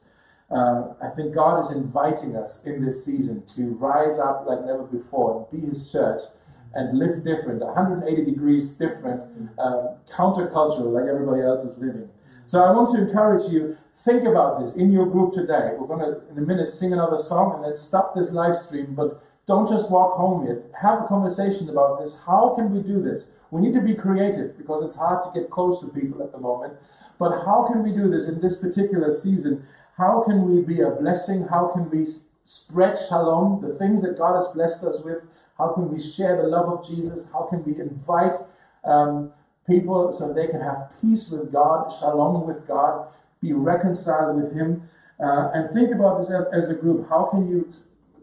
Uh, 0.51 0.95
I 1.01 1.11
think 1.15 1.35
God 1.35 1.61
is 1.65 1.71
inviting 1.77 2.37
us 2.37 2.65
in 2.65 2.85
this 2.85 3.05
season 3.05 3.45
to 3.55 3.75
rise 3.75 4.19
up 4.19 4.45
like 4.47 4.65
never 4.65 4.83
before 4.85 5.47
and 5.51 5.63
be 5.63 5.69
His 5.69 5.91
church 5.91 6.23
and 6.75 6.99
live 6.99 7.25
different, 7.25 7.61
180 7.61 8.25
degrees 8.25 8.71
different, 8.73 9.51
uh, 9.59 9.95
countercultural 10.13 10.93
like 10.93 11.09
everybody 11.09 11.43
else 11.43 11.65
is 11.65 11.79
living. 11.79 12.09
So 12.47 12.63
I 12.63 12.73
want 12.73 12.95
to 12.95 13.03
encourage 13.03 13.51
you 13.53 13.77
Think 14.03 14.27
about 14.27 14.61
this 14.61 14.77
in 14.77 14.93
your 14.93 15.05
group 15.05 15.35
today. 15.35 15.75
We're 15.79 15.87
going 15.87 16.01
to, 16.01 16.27
in 16.31 16.39
a 16.39 16.41
minute, 16.41 16.73
sing 16.73 16.95
another 16.95 17.19
song 17.19 17.57
and 17.57 17.65
then 17.65 17.77
stop 17.77 18.15
this 18.15 18.31
live 18.33 18.57
stream, 18.57 18.95
but 18.95 19.23
don't 19.50 19.69
just 19.69 19.90
walk 19.90 20.16
home 20.16 20.47
yet. 20.47 20.59
Have 20.80 21.02
a 21.02 21.07
conversation 21.07 21.69
about 21.69 22.00
this. 22.00 22.16
How 22.25 22.54
can 22.54 22.73
we 22.75 22.83
do 22.83 23.02
this? 23.02 23.30
We 23.50 23.61
need 23.61 23.75
to 23.75 23.80
be 23.80 23.95
creative 23.95 24.57
because 24.57 24.85
it's 24.85 24.97
hard 24.97 25.25
to 25.25 25.40
get 25.40 25.50
close 25.50 25.80
to 25.80 25.88
people 25.88 26.23
at 26.23 26.30
the 26.30 26.38
moment. 26.38 26.75
But 27.19 27.45
how 27.45 27.66
can 27.66 27.83
we 27.83 27.90
do 27.90 28.09
this 28.09 28.28
in 28.28 28.40
this 28.40 28.57
particular 28.57 29.12
season? 29.12 29.66
How 29.99 30.23
can 30.23 30.49
we 30.49 30.62
be 30.62 30.80
a 30.80 30.90
blessing? 30.90 31.49
How 31.50 31.66
can 31.75 31.90
we 31.90 32.07
spread 32.47 32.97
shalom, 32.97 33.61
the 33.61 33.75
things 33.75 34.02
that 34.02 34.16
God 34.16 34.37
has 34.37 34.47
blessed 34.54 34.85
us 34.85 35.02
with? 35.02 35.25
How 35.59 35.73
can 35.73 35.92
we 35.92 36.00
share 36.00 36.37
the 36.37 36.49
love 36.49 36.69
of 36.69 36.87
Jesus? 36.87 37.28
How 37.33 37.42
can 37.42 37.64
we 37.64 37.78
invite 37.78 38.37
um, 38.85 39.33
people 39.66 40.12
so 40.12 40.33
they 40.33 40.47
can 40.47 40.61
have 40.61 40.92
peace 41.02 41.28
with 41.28 41.52
God, 41.52 41.92
shalom 41.99 42.47
with 42.47 42.66
God? 42.66 43.09
be 43.40 43.52
reconciled 43.52 44.37
with 44.40 44.54
Him, 44.54 44.88
uh, 45.19 45.50
and 45.54 45.71
think 45.71 45.95
about 45.95 46.19
this 46.19 46.30
as 46.52 46.69
a 46.69 46.75
group. 46.75 47.09
How 47.09 47.25
can 47.25 47.49
you 47.49 47.73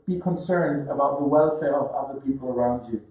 be 0.08 0.20
concerned 0.20 0.90
about 0.90 1.20
the 1.20 1.26
welfare 1.26 1.76
of 1.76 1.92
other 1.92 2.22
people 2.22 2.50
around 2.50 2.92
you? 2.92 3.02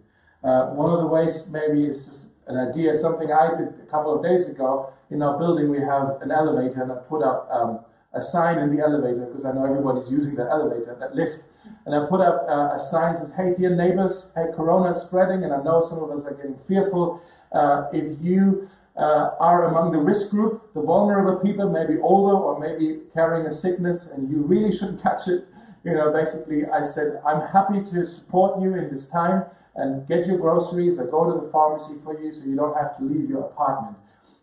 Uh, 0.42 0.70
one 0.70 0.90
of 0.90 1.00
the 1.00 1.06
ways, 1.06 1.46
maybe, 1.50 1.84
is 1.84 2.04
just 2.04 2.24
an 2.46 2.56
idea, 2.56 2.98
something 2.98 3.30
I 3.30 3.50
did 3.50 3.68
a 3.82 3.86
couple 3.90 4.16
of 4.16 4.22
days 4.24 4.48
ago. 4.48 4.92
In 5.10 5.22
our 5.22 5.38
building, 5.38 5.70
we 5.70 5.78
have 5.78 6.22
an 6.22 6.30
elevator, 6.30 6.82
and 6.82 6.92
I 6.92 6.96
put 7.08 7.22
up 7.22 7.48
um, 7.50 7.84
a 8.14 8.22
sign 8.22 8.58
in 8.58 8.74
the 8.74 8.82
elevator 8.82 9.26
because 9.26 9.44
I 9.44 9.52
know 9.52 9.66
everybody's 9.66 10.10
using 10.10 10.36
the 10.36 10.48
elevator, 10.48 10.96
that 10.98 11.14
lift. 11.14 11.44
And 11.84 11.94
I 11.94 12.06
put 12.06 12.20
up 12.20 12.46
uh, 12.48 12.76
a 12.76 12.80
sign 12.80 13.14
that 13.14 13.20
says, 13.20 13.34
Hey, 13.34 13.54
dear 13.58 13.74
neighbors, 13.74 14.32
hey, 14.34 14.46
Corona 14.54 14.92
is 14.92 15.02
spreading, 15.02 15.44
and 15.44 15.52
I 15.52 15.62
know 15.62 15.84
some 15.86 15.98
of 15.98 16.10
us 16.10 16.26
are 16.26 16.34
getting 16.34 16.58
fearful. 16.66 17.20
Uh, 17.52 17.88
if 17.92 18.18
you 18.22 18.70
uh, 18.96 19.30
are 19.38 19.66
among 19.66 19.92
the 19.92 19.98
risk 19.98 20.30
group, 20.30 20.72
the 20.72 20.80
vulnerable 20.80 21.38
people, 21.40 21.68
maybe 21.68 22.00
older 22.00 22.34
or 22.34 22.58
maybe 22.58 23.00
carrying 23.12 23.46
a 23.46 23.52
sickness, 23.52 24.08
and 24.08 24.30
you 24.30 24.38
really 24.38 24.72
shouldn't 24.72 25.02
catch 25.02 25.28
it. 25.28 25.46
You 25.86 25.94
know, 25.94 26.12
basically, 26.12 26.66
I 26.66 26.84
said, 26.84 27.22
I'm 27.24 27.46
happy 27.52 27.80
to 27.92 28.04
support 28.04 28.60
you 28.60 28.74
in 28.74 28.90
this 28.90 29.08
time 29.08 29.44
and 29.76 30.04
get 30.08 30.26
your 30.26 30.36
groceries 30.36 30.98
or 30.98 31.06
go 31.06 31.32
to 31.32 31.46
the 31.46 31.52
pharmacy 31.52 31.94
for 32.02 32.20
you 32.20 32.34
so 32.34 32.42
you 32.44 32.56
don't 32.56 32.76
have 32.76 32.96
to 32.96 33.04
leave 33.04 33.30
your 33.30 33.44
apartment. 33.44 33.96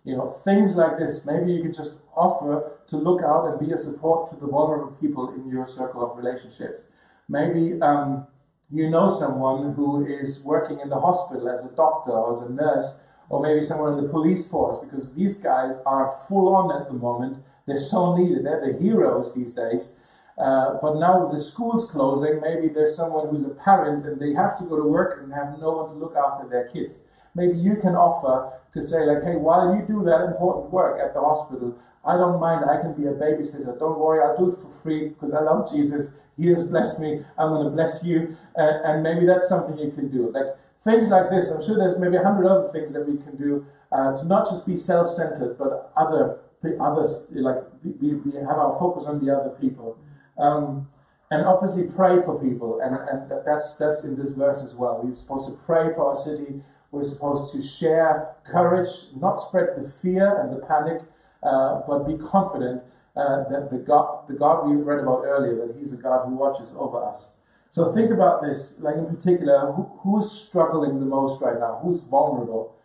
You 0.05 0.15
know, 0.15 0.29
things 0.45 0.77
like 0.77 0.97
this. 0.99 1.25
Maybe 1.25 1.51
you 1.51 1.61
can 1.63 1.73
just 1.73 1.95
offer 2.15 2.71
to 2.87 2.95
look 2.95 3.21
out 3.23 3.47
and 3.47 3.59
be 3.59 3.73
a 3.73 3.77
support 3.77 4.29
to 4.29 4.37
the 4.37 4.47
vulnerable 4.47 4.93
people 5.01 5.33
in 5.33 5.49
your 5.49 5.65
circle 5.65 6.09
of 6.09 6.17
relationships. 6.17 6.83
Maybe 7.27 7.81
um, 7.81 8.25
you 8.71 8.89
know 8.89 9.13
someone 9.13 9.73
who 9.73 10.05
is 10.05 10.39
working 10.45 10.79
in 10.79 10.87
the 10.87 11.01
hospital 11.01 11.49
as 11.49 11.65
a 11.65 11.75
doctor 11.75 12.11
or 12.11 12.37
as 12.37 12.49
a 12.49 12.53
nurse 12.53 13.01
or 13.27 13.41
maybe 13.41 13.65
someone 13.65 13.97
in 13.97 14.03
the 14.05 14.09
police 14.09 14.47
force, 14.47 14.79
because 14.85 15.13
these 15.15 15.37
guys 15.39 15.73
are 15.85 16.15
full 16.29 16.55
on 16.55 16.81
at 16.81 16.87
the 16.87 16.93
moment. 16.93 17.43
They're 17.65 17.81
so 17.81 18.15
needed. 18.15 18.45
They're 18.45 18.71
the 18.71 18.79
heroes 18.79 19.33
these 19.33 19.53
days. 19.53 19.93
Uh, 20.37 20.77
but 20.81 20.95
now 20.97 21.27
the 21.27 21.39
school's 21.39 21.89
closing, 21.89 22.41
maybe 22.41 22.67
there's 22.67 22.95
someone 22.95 23.29
who's 23.29 23.45
a 23.45 23.53
parent 23.53 24.05
and 24.05 24.19
they 24.19 24.33
have 24.33 24.57
to 24.57 24.65
go 24.65 24.77
to 24.77 24.87
work 24.87 25.21
and 25.21 25.33
have 25.33 25.59
no 25.59 25.71
one 25.71 25.89
to 25.89 25.95
look 25.95 26.15
after 26.15 26.47
their 26.47 26.67
kids. 26.69 26.99
Maybe 27.35 27.57
you 27.57 27.77
can 27.77 27.95
offer 27.95 28.53
to 28.73 28.83
say, 28.83 29.05
like, 29.05 29.23
hey, 29.23 29.35
while 29.35 29.75
you 29.75 29.85
do 29.85 30.03
that 30.03 30.25
important 30.25 30.73
work 30.73 30.99
at 30.99 31.13
the 31.13 31.21
hospital, 31.21 31.77
I 32.05 32.17
don't 32.17 32.39
mind, 32.39 32.65
I 32.69 32.81
can 32.81 32.93
be 32.93 33.05
a 33.07 33.13
babysitter. 33.13 33.77
Don't 33.79 33.99
worry, 33.99 34.23
I'll 34.23 34.37
do 34.37 34.51
it 34.51 34.57
for 34.57 34.71
free 34.81 35.09
because 35.09 35.33
I 35.33 35.41
love 35.41 35.71
Jesus. 35.71 36.15
He 36.35 36.47
has 36.47 36.67
blessed 36.67 36.99
me. 36.99 37.23
I'm 37.37 37.49
going 37.49 37.65
to 37.65 37.71
bless 37.71 38.03
you. 38.03 38.35
Uh, 38.57 38.81
and 38.83 39.03
maybe 39.03 39.25
that's 39.25 39.47
something 39.47 39.77
you 39.77 39.91
can 39.91 40.09
do. 40.09 40.31
Like, 40.31 40.57
things 40.83 41.09
like 41.09 41.29
this. 41.29 41.49
I'm 41.49 41.63
sure 41.63 41.77
there's 41.77 41.97
maybe 41.97 42.17
a 42.17 42.23
hundred 42.23 42.47
other 42.47 42.69
things 42.71 42.93
that 42.93 43.07
we 43.07 43.17
can 43.17 43.37
do 43.37 43.65
uh, 43.91 44.17
to 44.17 44.25
not 44.25 44.49
just 44.49 44.65
be 44.65 44.75
self-centered, 44.75 45.57
but 45.57 45.91
other 45.95 46.39
others 46.79 47.27
like 47.31 47.57
we, 47.83 48.13
we 48.15 48.31
have 48.37 48.57
our 48.57 48.79
focus 48.79 49.03
on 49.05 49.23
the 49.23 49.35
other 49.35 49.49
people, 49.59 49.97
um, 50.37 50.87
and 51.31 51.45
obviously 51.45 51.83
pray 51.83 52.21
for 52.21 52.39
people, 52.39 52.79
and 52.79 52.95
and 52.95 53.45
that's 53.45 53.75
that's 53.75 54.03
in 54.03 54.17
this 54.17 54.31
verse 54.31 54.61
as 54.63 54.75
well. 54.75 55.01
We're 55.03 55.15
supposed 55.15 55.47
to 55.47 55.53
pray 55.65 55.93
for 55.95 56.09
our 56.09 56.15
city. 56.15 56.61
We're 56.91 57.03
supposed 57.03 57.51
to 57.53 57.61
share 57.61 58.35
courage, 58.45 58.89
not 59.15 59.37
spread 59.37 59.69
the 59.75 59.89
fear 59.89 60.39
and 60.39 60.55
the 60.55 60.63
panic, 60.63 61.01
uh, 61.41 61.81
but 61.87 62.07
be 62.07 62.17
confident 62.17 62.83
uh, 63.15 63.49
that 63.49 63.69
the 63.71 63.79
God, 63.79 64.27
the 64.27 64.35
God 64.35 64.67
we 64.67 64.75
read 64.75 64.99
about 64.99 65.23
earlier, 65.25 65.65
that 65.65 65.75
He's 65.79 65.93
a 65.93 65.97
God 65.97 66.27
who 66.27 66.35
watches 66.35 66.71
over 66.77 67.03
us. 67.03 67.31
So 67.71 67.91
think 67.91 68.11
about 68.11 68.43
this, 68.43 68.75
like 68.79 68.95
in 68.95 69.07
particular, 69.07 69.71
who, 69.71 69.89
who's 70.03 70.31
struggling 70.31 70.99
the 70.99 71.07
most 71.07 71.41
right 71.41 71.59
now? 71.59 71.79
Who's 71.81 72.01
vulnerable? 72.01 72.75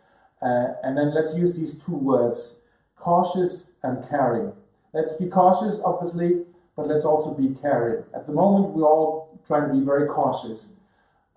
Uh, 0.41 0.73
and 0.83 0.97
then 0.97 1.13
let's 1.13 1.35
use 1.37 1.55
these 1.55 1.77
two 1.77 1.95
words, 1.95 2.55
cautious 2.95 3.69
and 3.83 4.09
caring. 4.09 4.53
Let's 4.91 5.15
be 5.17 5.27
cautious, 5.27 5.79
obviously, 5.85 6.45
but 6.79 6.87
let's 6.87 7.03
also 7.03 7.33
be 7.33 7.53
caring. 7.61 8.05
At 8.15 8.25
the 8.25 8.31
moment, 8.31 8.73
we're 8.73 8.87
all 8.87 9.37
trying 9.45 9.67
to 9.67 9.73
be 9.73 9.83
very 9.83 10.07
cautious. 10.07 10.75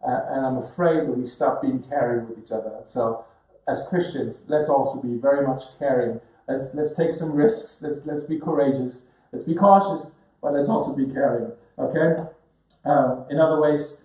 Uh, 0.00 0.20
and 0.28 0.46
I'm 0.46 0.56
afraid 0.56 1.00
that 1.00 1.18
we 1.18 1.26
stop 1.26 1.62
being 1.62 1.82
caring 1.82 2.28
with 2.28 2.38
each 2.38 2.52
other. 2.52 2.80
So, 2.84 3.24
as 3.66 3.84
Christians, 3.88 4.42
let's 4.46 4.68
also 4.68 5.02
be 5.02 5.16
very 5.16 5.44
much 5.44 5.62
caring. 5.80 6.20
Let's 6.46 6.72
let's 6.74 6.94
take 6.94 7.12
some 7.12 7.32
risks. 7.32 7.82
Let's 7.82 8.06
let's 8.06 8.22
be 8.22 8.38
courageous. 8.38 9.06
Let's 9.32 9.44
be 9.44 9.54
cautious, 9.54 10.14
but 10.40 10.52
let's 10.52 10.68
also 10.68 10.94
be 10.94 11.12
caring. 11.12 11.50
Okay. 11.76 12.22
Um, 12.84 13.26
in 13.28 13.40
other 13.40 13.60
ways, 13.60 13.96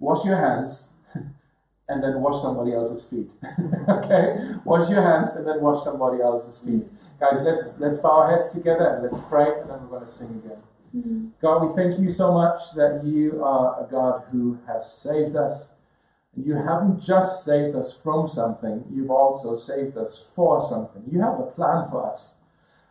wash 0.00 0.24
your 0.24 0.36
hands 0.36 0.88
and 1.88 2.02
then 2.02 2.20
wash 2.20 2.42
somebody 2.42 2.72
else's 2.72 3.04
feet. 3.04 3.30
okay? 3.88 4.54
Wash 4.64 4.90
your 4.90 5.02
hands 5.02 5.36
and 5.36 5.46
then 5.46 5.60
wash 5.60 5.84
somebody 5.84 6.20
else's 6.20 6.58
feet. 6.58 6.86
Guys, 7.18 7.40
let's 7.42 7.78
let's 7.78 7.98
bow 7.98 8.10
our 8.10 8.30
heads 8.30 8.52
together 8.52 8.86
and 8.86 9.02
let's 9.02 9.18
pray 9.28 9.60
and 9.60 9.70
then 9.70 9.80
we're 9.82 9.98
going 9.98 10.04
to 10.04 10.10
sing 10.10 10.42
again. 10.44 10.62
Mm-hmm. 10.94 11.28
God, 11.40 11.64
we 11.64 11.74
thank 11.74 11.98
you 11.98 12.10
so 12.10 12.32
much 12.32 12.58
that 12.74 13.02
you 13.04 13.42
are 13.42 13.82
a 13.82 13.90
God 13.90 14.24
who 14.30 14.58
has 14.66 14.92
saved 14.92 15.34
us. 15.34 15.72
And 16.34 16.44
you 16.44 16.54
haven't 16.54 17.02
just 17.02 17.44
saved 17.44 17.74
us 17.74 17.96
from 17.96 18.28
something, 18.28 18.84
you've 18.90 19.10
also 19.10 19.56
saved 19.56 19.96
us 19.96 20.26
for 20.34 20.60
something. 20.60 21.04
You 21.10 21.20
have 21.20 21.40
a 21.40 21.46
plan 21.46 21.88
for 21.90 22.04
us. 22.06 22.34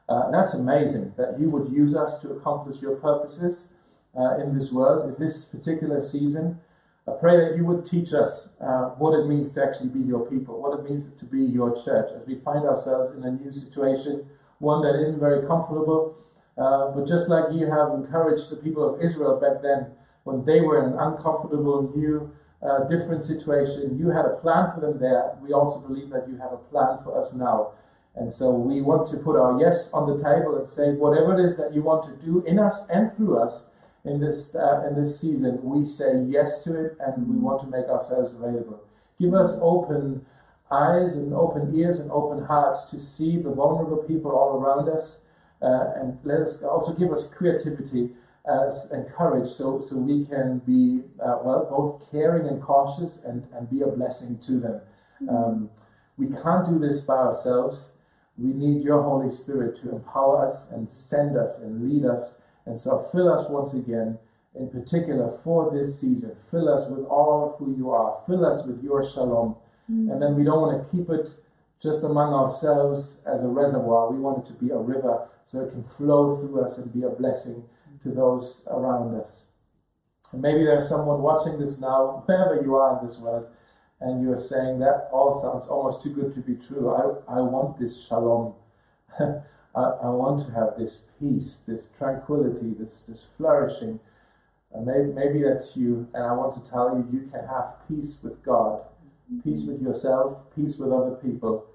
Uh, 0.10 0.32
that's 0.32 0.54
amazing 0.54 1.14
that 1.18 1.40
you 1.40 1.50
would 1.52 1.72
use 1.72 1.96
us 1.96 2.20
to 2.22 2.32
accomplish 2.32 2.82
your 2.82 2.96
purposes 2.96 3.74
uh, 4.18 4.38
in 4.38 4.58
this 4.58 4.72
world, 4.72 5.10
in 5.10 5.24
this 5.24 5.46
particular 5.46 6.02
season. 6.02 6.60
I 7.08 7.12
pray 7.20 7.38
that 7.38 7.56
you 7.56 7.66
would 7.66 7.86
teach 7.86 8.14
us 8.14 8.50
uh, 8.60 8.90
what 8.98 9.14
it 9.14 9.28
means 9.28 9.54
to 9.54 9.64
actually 9.64 9.90
be 9.90 10.00
your 10.00 10.26
people, 10.26 10.60
what 10.60 10.80
it 10.80 10.90
means 10.90 11.08
to 11.14 11.26
be 11.26 11.40
your 11.40 11.70
church 11.86 12.10
as 12.16 12.26
we 12.26 12.34
find 12.34 12.66
ourselves 12.66 13.16
in 13.16 13.24
a 13.24 13.32
new 13.32 13.52
situation, 13.52 14.26
one 14.58 14.82
that 14.82 15.00
isn't 15.00 15.20
very 15.20 15.46
comfortable. 15.46 16.18
Uh, 16.58 16.90
but 16.92 17.08
just 17.08 17.30
like 17.30 17.54
you 17.54 17.70
have 17.70 17.94
encouraged 17.94 18.50
the 18.50 18.56
people 18.56 18.82
of 18.82 19.02
Israel 19.02 19.40
back 19.40 19.62
then, 19.62 19.92
when 20.24 20.46
they 20.46 20.62
were 20.62 20.82
in 20.82 20.94
an 20.94 20.98
uncomfortable, 20.98 21.94
new, 21.96 22.32
uh, 22.64 22.86
different 22.86 23.22
situation, 23.22 24.00
you 24.00 24.10
had 24.10 24.26
a 24.26 24.38
plan 24.42 24.74
for 24.74 24.82
them 24.82 25.00
there. 25.00 25.38
We 25.44 25.54
also 25.54 25.86
believe 25.88 26.10
that 26.10 26.28
you 26.28 26.38
have 26.38 26.54
a 26.54 26.58
plan 26.58 26.98
for 27.04 27.20
us 27.20 27.34
now. 27.36 27.74
And 28.16 28.32
so 28.32 28.50
we 28.50 28.82
want 28.82 29.12
to 29.12 29.18
put 29.18 29.36
our 29.38 29.60
yes 29.62 29.92
on 29.94 30.10
the 30.10 30.18
table 30.18 30.58
and 30.58 30.66
say, 30.66 30.94
whatever 30.94 31.38
it 31.38 31.46
is 31.46 31.58
that 31.58 31.76
you 31.76 31.84
want 31.84 32.06
to 32.06 32.26
do 32.26 32.44
in 32.46 32.58
us 32.58 32.82
and 32.90 33.14
through 33.14 33.38
us, 33.38 33.70
in 34.06 34.20
this 34.20 34.56
uh, 34.56 34.86
in 34.88 34.96
this 35.02 35.20
season, 35.20 35.60
we 35.64 35.86
say 35.86 36.24
yes 36.24 36.64
to 36.64 36.76
it, 36.86 36.98
and 37.00 37.28
we 37.28 37.36
want 37.36 37.62
to 37.62 37.68
make 37.68 37.88
ourselves 37.88 38.36
available. 38.36 38.82
Give 39.20 39.34
us 39.34 39.58
open 39.62 40.26
eyes 40.72 41.16
and 41.16 41.34
open 41.34 41.76
ears 41.76 42.00
and 42.00 42.12
open 42.12 42.46
hearts 42.46 42.90
to 42.92 43.00
see 43.00 43.38
the 43.38 43.52
vulnerable 43.52 44.04
people 44.04 44.32
all 44.32 44.62
around 44.62 44.90
us, 44.90 45.20
uh, 45.62 45.94
and 45.96 46.20
let 46.24 46.42
us 46.42 46.62
also 46.62 46.94
give 46.94 47.12
us 47.12 47.28
creativity 47.28 48.12
uh, 48.48 48.72
and 48.92 49.10
courage, 49.10 49.50
so 49.50 49.82
so 49.82 49.98
we 49.98 50.26
can 50.26 50.60
be 50.60 51.04
uh, 51.20 51.40
well 51.44 51.66
both 51.70 52.12
caring 52.12 52.48
and 52.48 52.62
cautious, 52.62 53.24
and 53.24 53.48
and 53.54 53.70
be 53.70 53.82
a 53.82 53.88
blessing 53.88 54.38
to 54.46 54.60
them. 54.60 54.82
Um, 55.28 55.70
we 56.18 56.28
can't 56.28 56.68
do 56.68 56.78
this 56.78 57.02
by 57.02 57.18
ourselves. 57.18 57.90
We 58.38 58.54
need 58.54 58.84
your 58.84 59.02
Holy 59.02 59.32
Spirit 59.32 59.82
to 59.82 59.96
empower 59.96 60.46
us 60.46 60.70
and 60.72 60.90
send 60.90 61.38
us 61.38 61.58
and 61.58 61.90
lead 61.90 62.06
us 62.06 62.40
and 62.66 62.78
so 62.78 63.08
fill 63.12 63.32
us 63.32 63.50
once 63.50 63.74
again 63.74 64.18
in 64.56 64.70
particular 64.70 65.38
for 65.44 65.72
this 65.72 66.00
season. 66.00 66.36
Fill 66.50 66.70
us 66.70 66.90
with 66.90 67.06
all 67.06 67.52
of 67.52 67.60
who 67.60 67.76
you 67.76 67.92
are. 67.92 68.22
Fill 68.26 68.46
us 68.46 68.66
with 68.66 68.84
your 68.84 69.04
shalom. 69.04 69.56
Mm. 69.92 70.12
And 70.12 70.22
then 70.22 70.36
we 70.36 70.44
don't 70.44 70.62
want 70.62 70.84
to 70.84 70.96
keep 70.96 71.10
it 71.10 71.30
just 71.82 72.04
among 72.04 72.34
ourselves 72.34 73.22
as 73.26 73.44
a 73.44 73.48
reservoir. 73.48 74.12
We 74.12 74.20
want 74.20 74.46
it 74.46 74.48
to 74.48 74.54
be 74.54 74.72
a 74.72 74.78
river 74.78 75.28
so 75.46 75.62
it 75.62 75.72
can 75.72 75.84
flow 75.84 76.38
through 76.38 76.62
us 76.62 76.78
and 76.78 76.92
be 76.92 77.04
a 77.04 77.10
blessing 77.10 77.66
to 78.02 78.10
those 78.10 78.64
around 78.68 79.14
us. 79.16 79.46
And 80.32 80.42
maybe 80.42 80.64
there's 80.64 80.90
someone 80.90 81.22
watching 81.22 81.60
this 81.60 81.80
now, 81.80 82.24
wherever 82.26 82.62
you 82.62 82.76
are 82.76 83.00
in 83.00 83.08
this 83.08 83.18
world, 83.18 83.48
and 84.00 84.24
you're 84.24 84.38
saying 84.38 84.80
that 84.80 85.10
all 85.12 85.40
sounds 85.42 85.68
almost 85.68 86.04
too 86.04 86.14
good 86.14 86.34
to 86.34 86.40
be 86.40 86.56
true. 86.56 86.90
I, 86.90 87.38
I 87.38 87.42
want 87.42 87.80
this 87.80 88.08
shalom. 88.08 88.56
I, 89.76 90.08
I 90.08 90.10
want 90.10 90.46
to 90.46 90.54
have 90.54 90.78
this 90.78 91.02
peace, 91.20 91.64
this 91.68 91.92
tranquility, 91.98 92.74
this, 92.78 93.02
this 93.02 93.26
flourishing. 93.38 94.00
And 94.72 94.86
maybe, 94.86 95.12
maybe 95.12 95.44
that's 95.44 95.76
you, 95.78 96.08
and 96.14 96.24
I 96.24 96.34
want 96.34 96.56
to 96.56 96.70
tell 96.70 96.96
you, 96.98 97.08
you 97.12 97.28
can 97.30 97.48
have 97.48 97.76
peace 97.88 98.20
with 98.22 98.44
God, 98.44 98.82
peace 99.44 99.64
with 99.66 99.82
yourself, 99.82 100.54
peace 100.56 100.78
with 100.78 100.92
other 100.92 101.16
people 101.16 101.66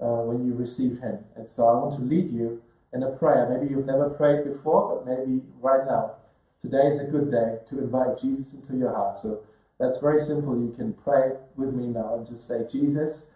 uh, 0.00 0.22
when 0.22 0.44
you 0.46 0.54
receive 0.54 1.00
Him. 1.00 1.24
And 1.36 1.48
so 1.48 1.66
I 1.68 1.74
want 1.74 1.96
to 1.98 2.02
lead 2.02 2.30
you 2.30 2.62
in 2.92 3.02
a 3.02 3.12
prayer. 3.12 3.48
Maybe 3.48 3.70
you've 3.72 3.86
never 3.86 4.10
prayed 4.10 4.44
before, 4.44 4.96
but 4.96 5.06
maybe 5.06 5.42
right 5.60 5.86
now. 5.86 6.12
Today 6.60 6.88
is 6.88 7.00
a 7.00 7.04
good 7.04 7.30
day 7.30 7.58
to 7.70 7.78
invite 7.78 8.20
Jesus 8.20 8.54
into 8.54 8.76
your 8.76 8.92
heart. 8.92 9.20
So 9.20 9.42
that's 9.78 9.98
very 9.98 10.20
simple. 10.20 10.58
You 10.58 10.74
can 10.76 10.92
pray 10.92 11.36
with 11.56 11.72
me 11.72 11.86
now 11.86 12.16
and 12.16 12.26
just 12.26 12.48
say, 12.48 12.66
Jesus, 12.70 13.26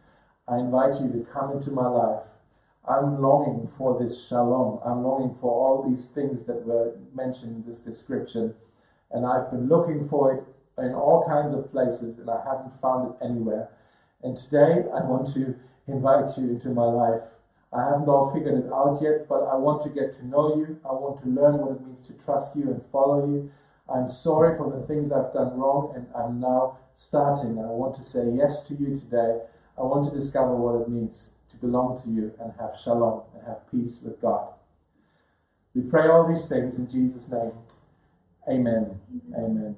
I 0.49 0.59
invite 0.59 1.01
you 1.01 1.13
to 1.13 1.27
come 1.33 1.53
into 1.53 1.71
my 1.71 1.87
life. 1.87 2.27
I'm 2.88 3.23
longing 3.23 3.68
for 3.79 4.03
this 4.03 4.27
shalom. 4.27 4.81
I'm 4.85 5.05
longing 5.05 5.37
for 5.40 5.53
all 5.53 5.88
these 5.88 6.09
things 6.09 6.47
that 6.47 6.66
were 6.66 6.97
mentioned 7.14 7.57
in 7.57 7.64
this 7.64 7.79
description. 7.79 8.57
And 9.12 9.25
I've 9.25 9.53
been 9.53 9.68
looking 9.68 10.09
for 10.09 10.35
it 10.35 10.83
in 10.83 10.92
all 10.92 11.25
kinds 11.25 11.53
of 11.53 11.71
places 11.71 12.18
and 12.18 12.29
I 12.29 12.42
haven't 12.45 12.81
found 12.81 13.14
it 13.14 13.25
anywhere. 13.25 13.68
And 14.23 14.37
today 14.37 14.83
I 14.90 15.05
want 15.07 15.33
to 15.35 15.55
invite 15.87 16.37
you 16.37 16.51
into 16.51 16.71
my 16.71 16.85
life. 16.85 17.23
I 17.73 17.85
haven't 17.85 18.09
all 18.09 18.35
figured 18.35 18.64
it 18.64 18.73
out 18.73 18.99
yet, 19.01 19.29
but 19.29 19.45
I 19.47 19.55
want 19.55 19.85
to 19.85 19.88
get 19.88 20.18
to 20.18 20.27
know 20.27 20.57
you. 20.57 20.81
I 20.85 20.92
want 20.92 21.23
to 21.23 21.29
learn 21.29 21.59
what 21.59 21.77
it 21.77 21.83
means 21.83 22.05
to 22.09 22.14
trust 22.14 22.57
you 22.57 22.64
and 22.64 22.83
follow 22.90 23.25
you. 23.27 23.53
I'm 23.88 24.11
sorry 24.11 24.59
for 24.59 24.71
the 24.71 24.85
things 24.87 25.12
I've 25.12 25.33
done 25.33 25.59
wrong, 25.59 25.92
and 25.97 26.07
I'm 26.14 26.40
now 26.40 26.79
starting. 26.97 27.59
I 27.59 27.73
want 27.73 27.97
to 27.97 28.05
say 28.05 28.29
yes 28.31 28.64
to 28.68 28.75
you 28.75 28.95
today. 28.95 29.40
I 29.79 29.83
want 29.83 30.12
to 30.12 30.18
discover 30.18 30.55
what 30.55 30.83
it 30.83 30.88
means 30.88 31.31
belong 31.62 32.03
to 32.03 32.11
you 32.11 32.35
and 32.40 32.53
have 32.61 32.77
shalom 32.77 33.22
and 33.35 33.46
have 33.46 33.70
peace 33.70 34.03
with 34.05 34.20
God. 34.20 34.48
We 35.75 35.83
pray 35.83 36.09
all 36.09 36.29
these 36.29 36.48
things 36.48 36.79
in 36.79 36.90
Jesus' 36.90 37.31
name. 37.31 37.53
Amen. 38.48 39.01
Amen. 39.35 39.77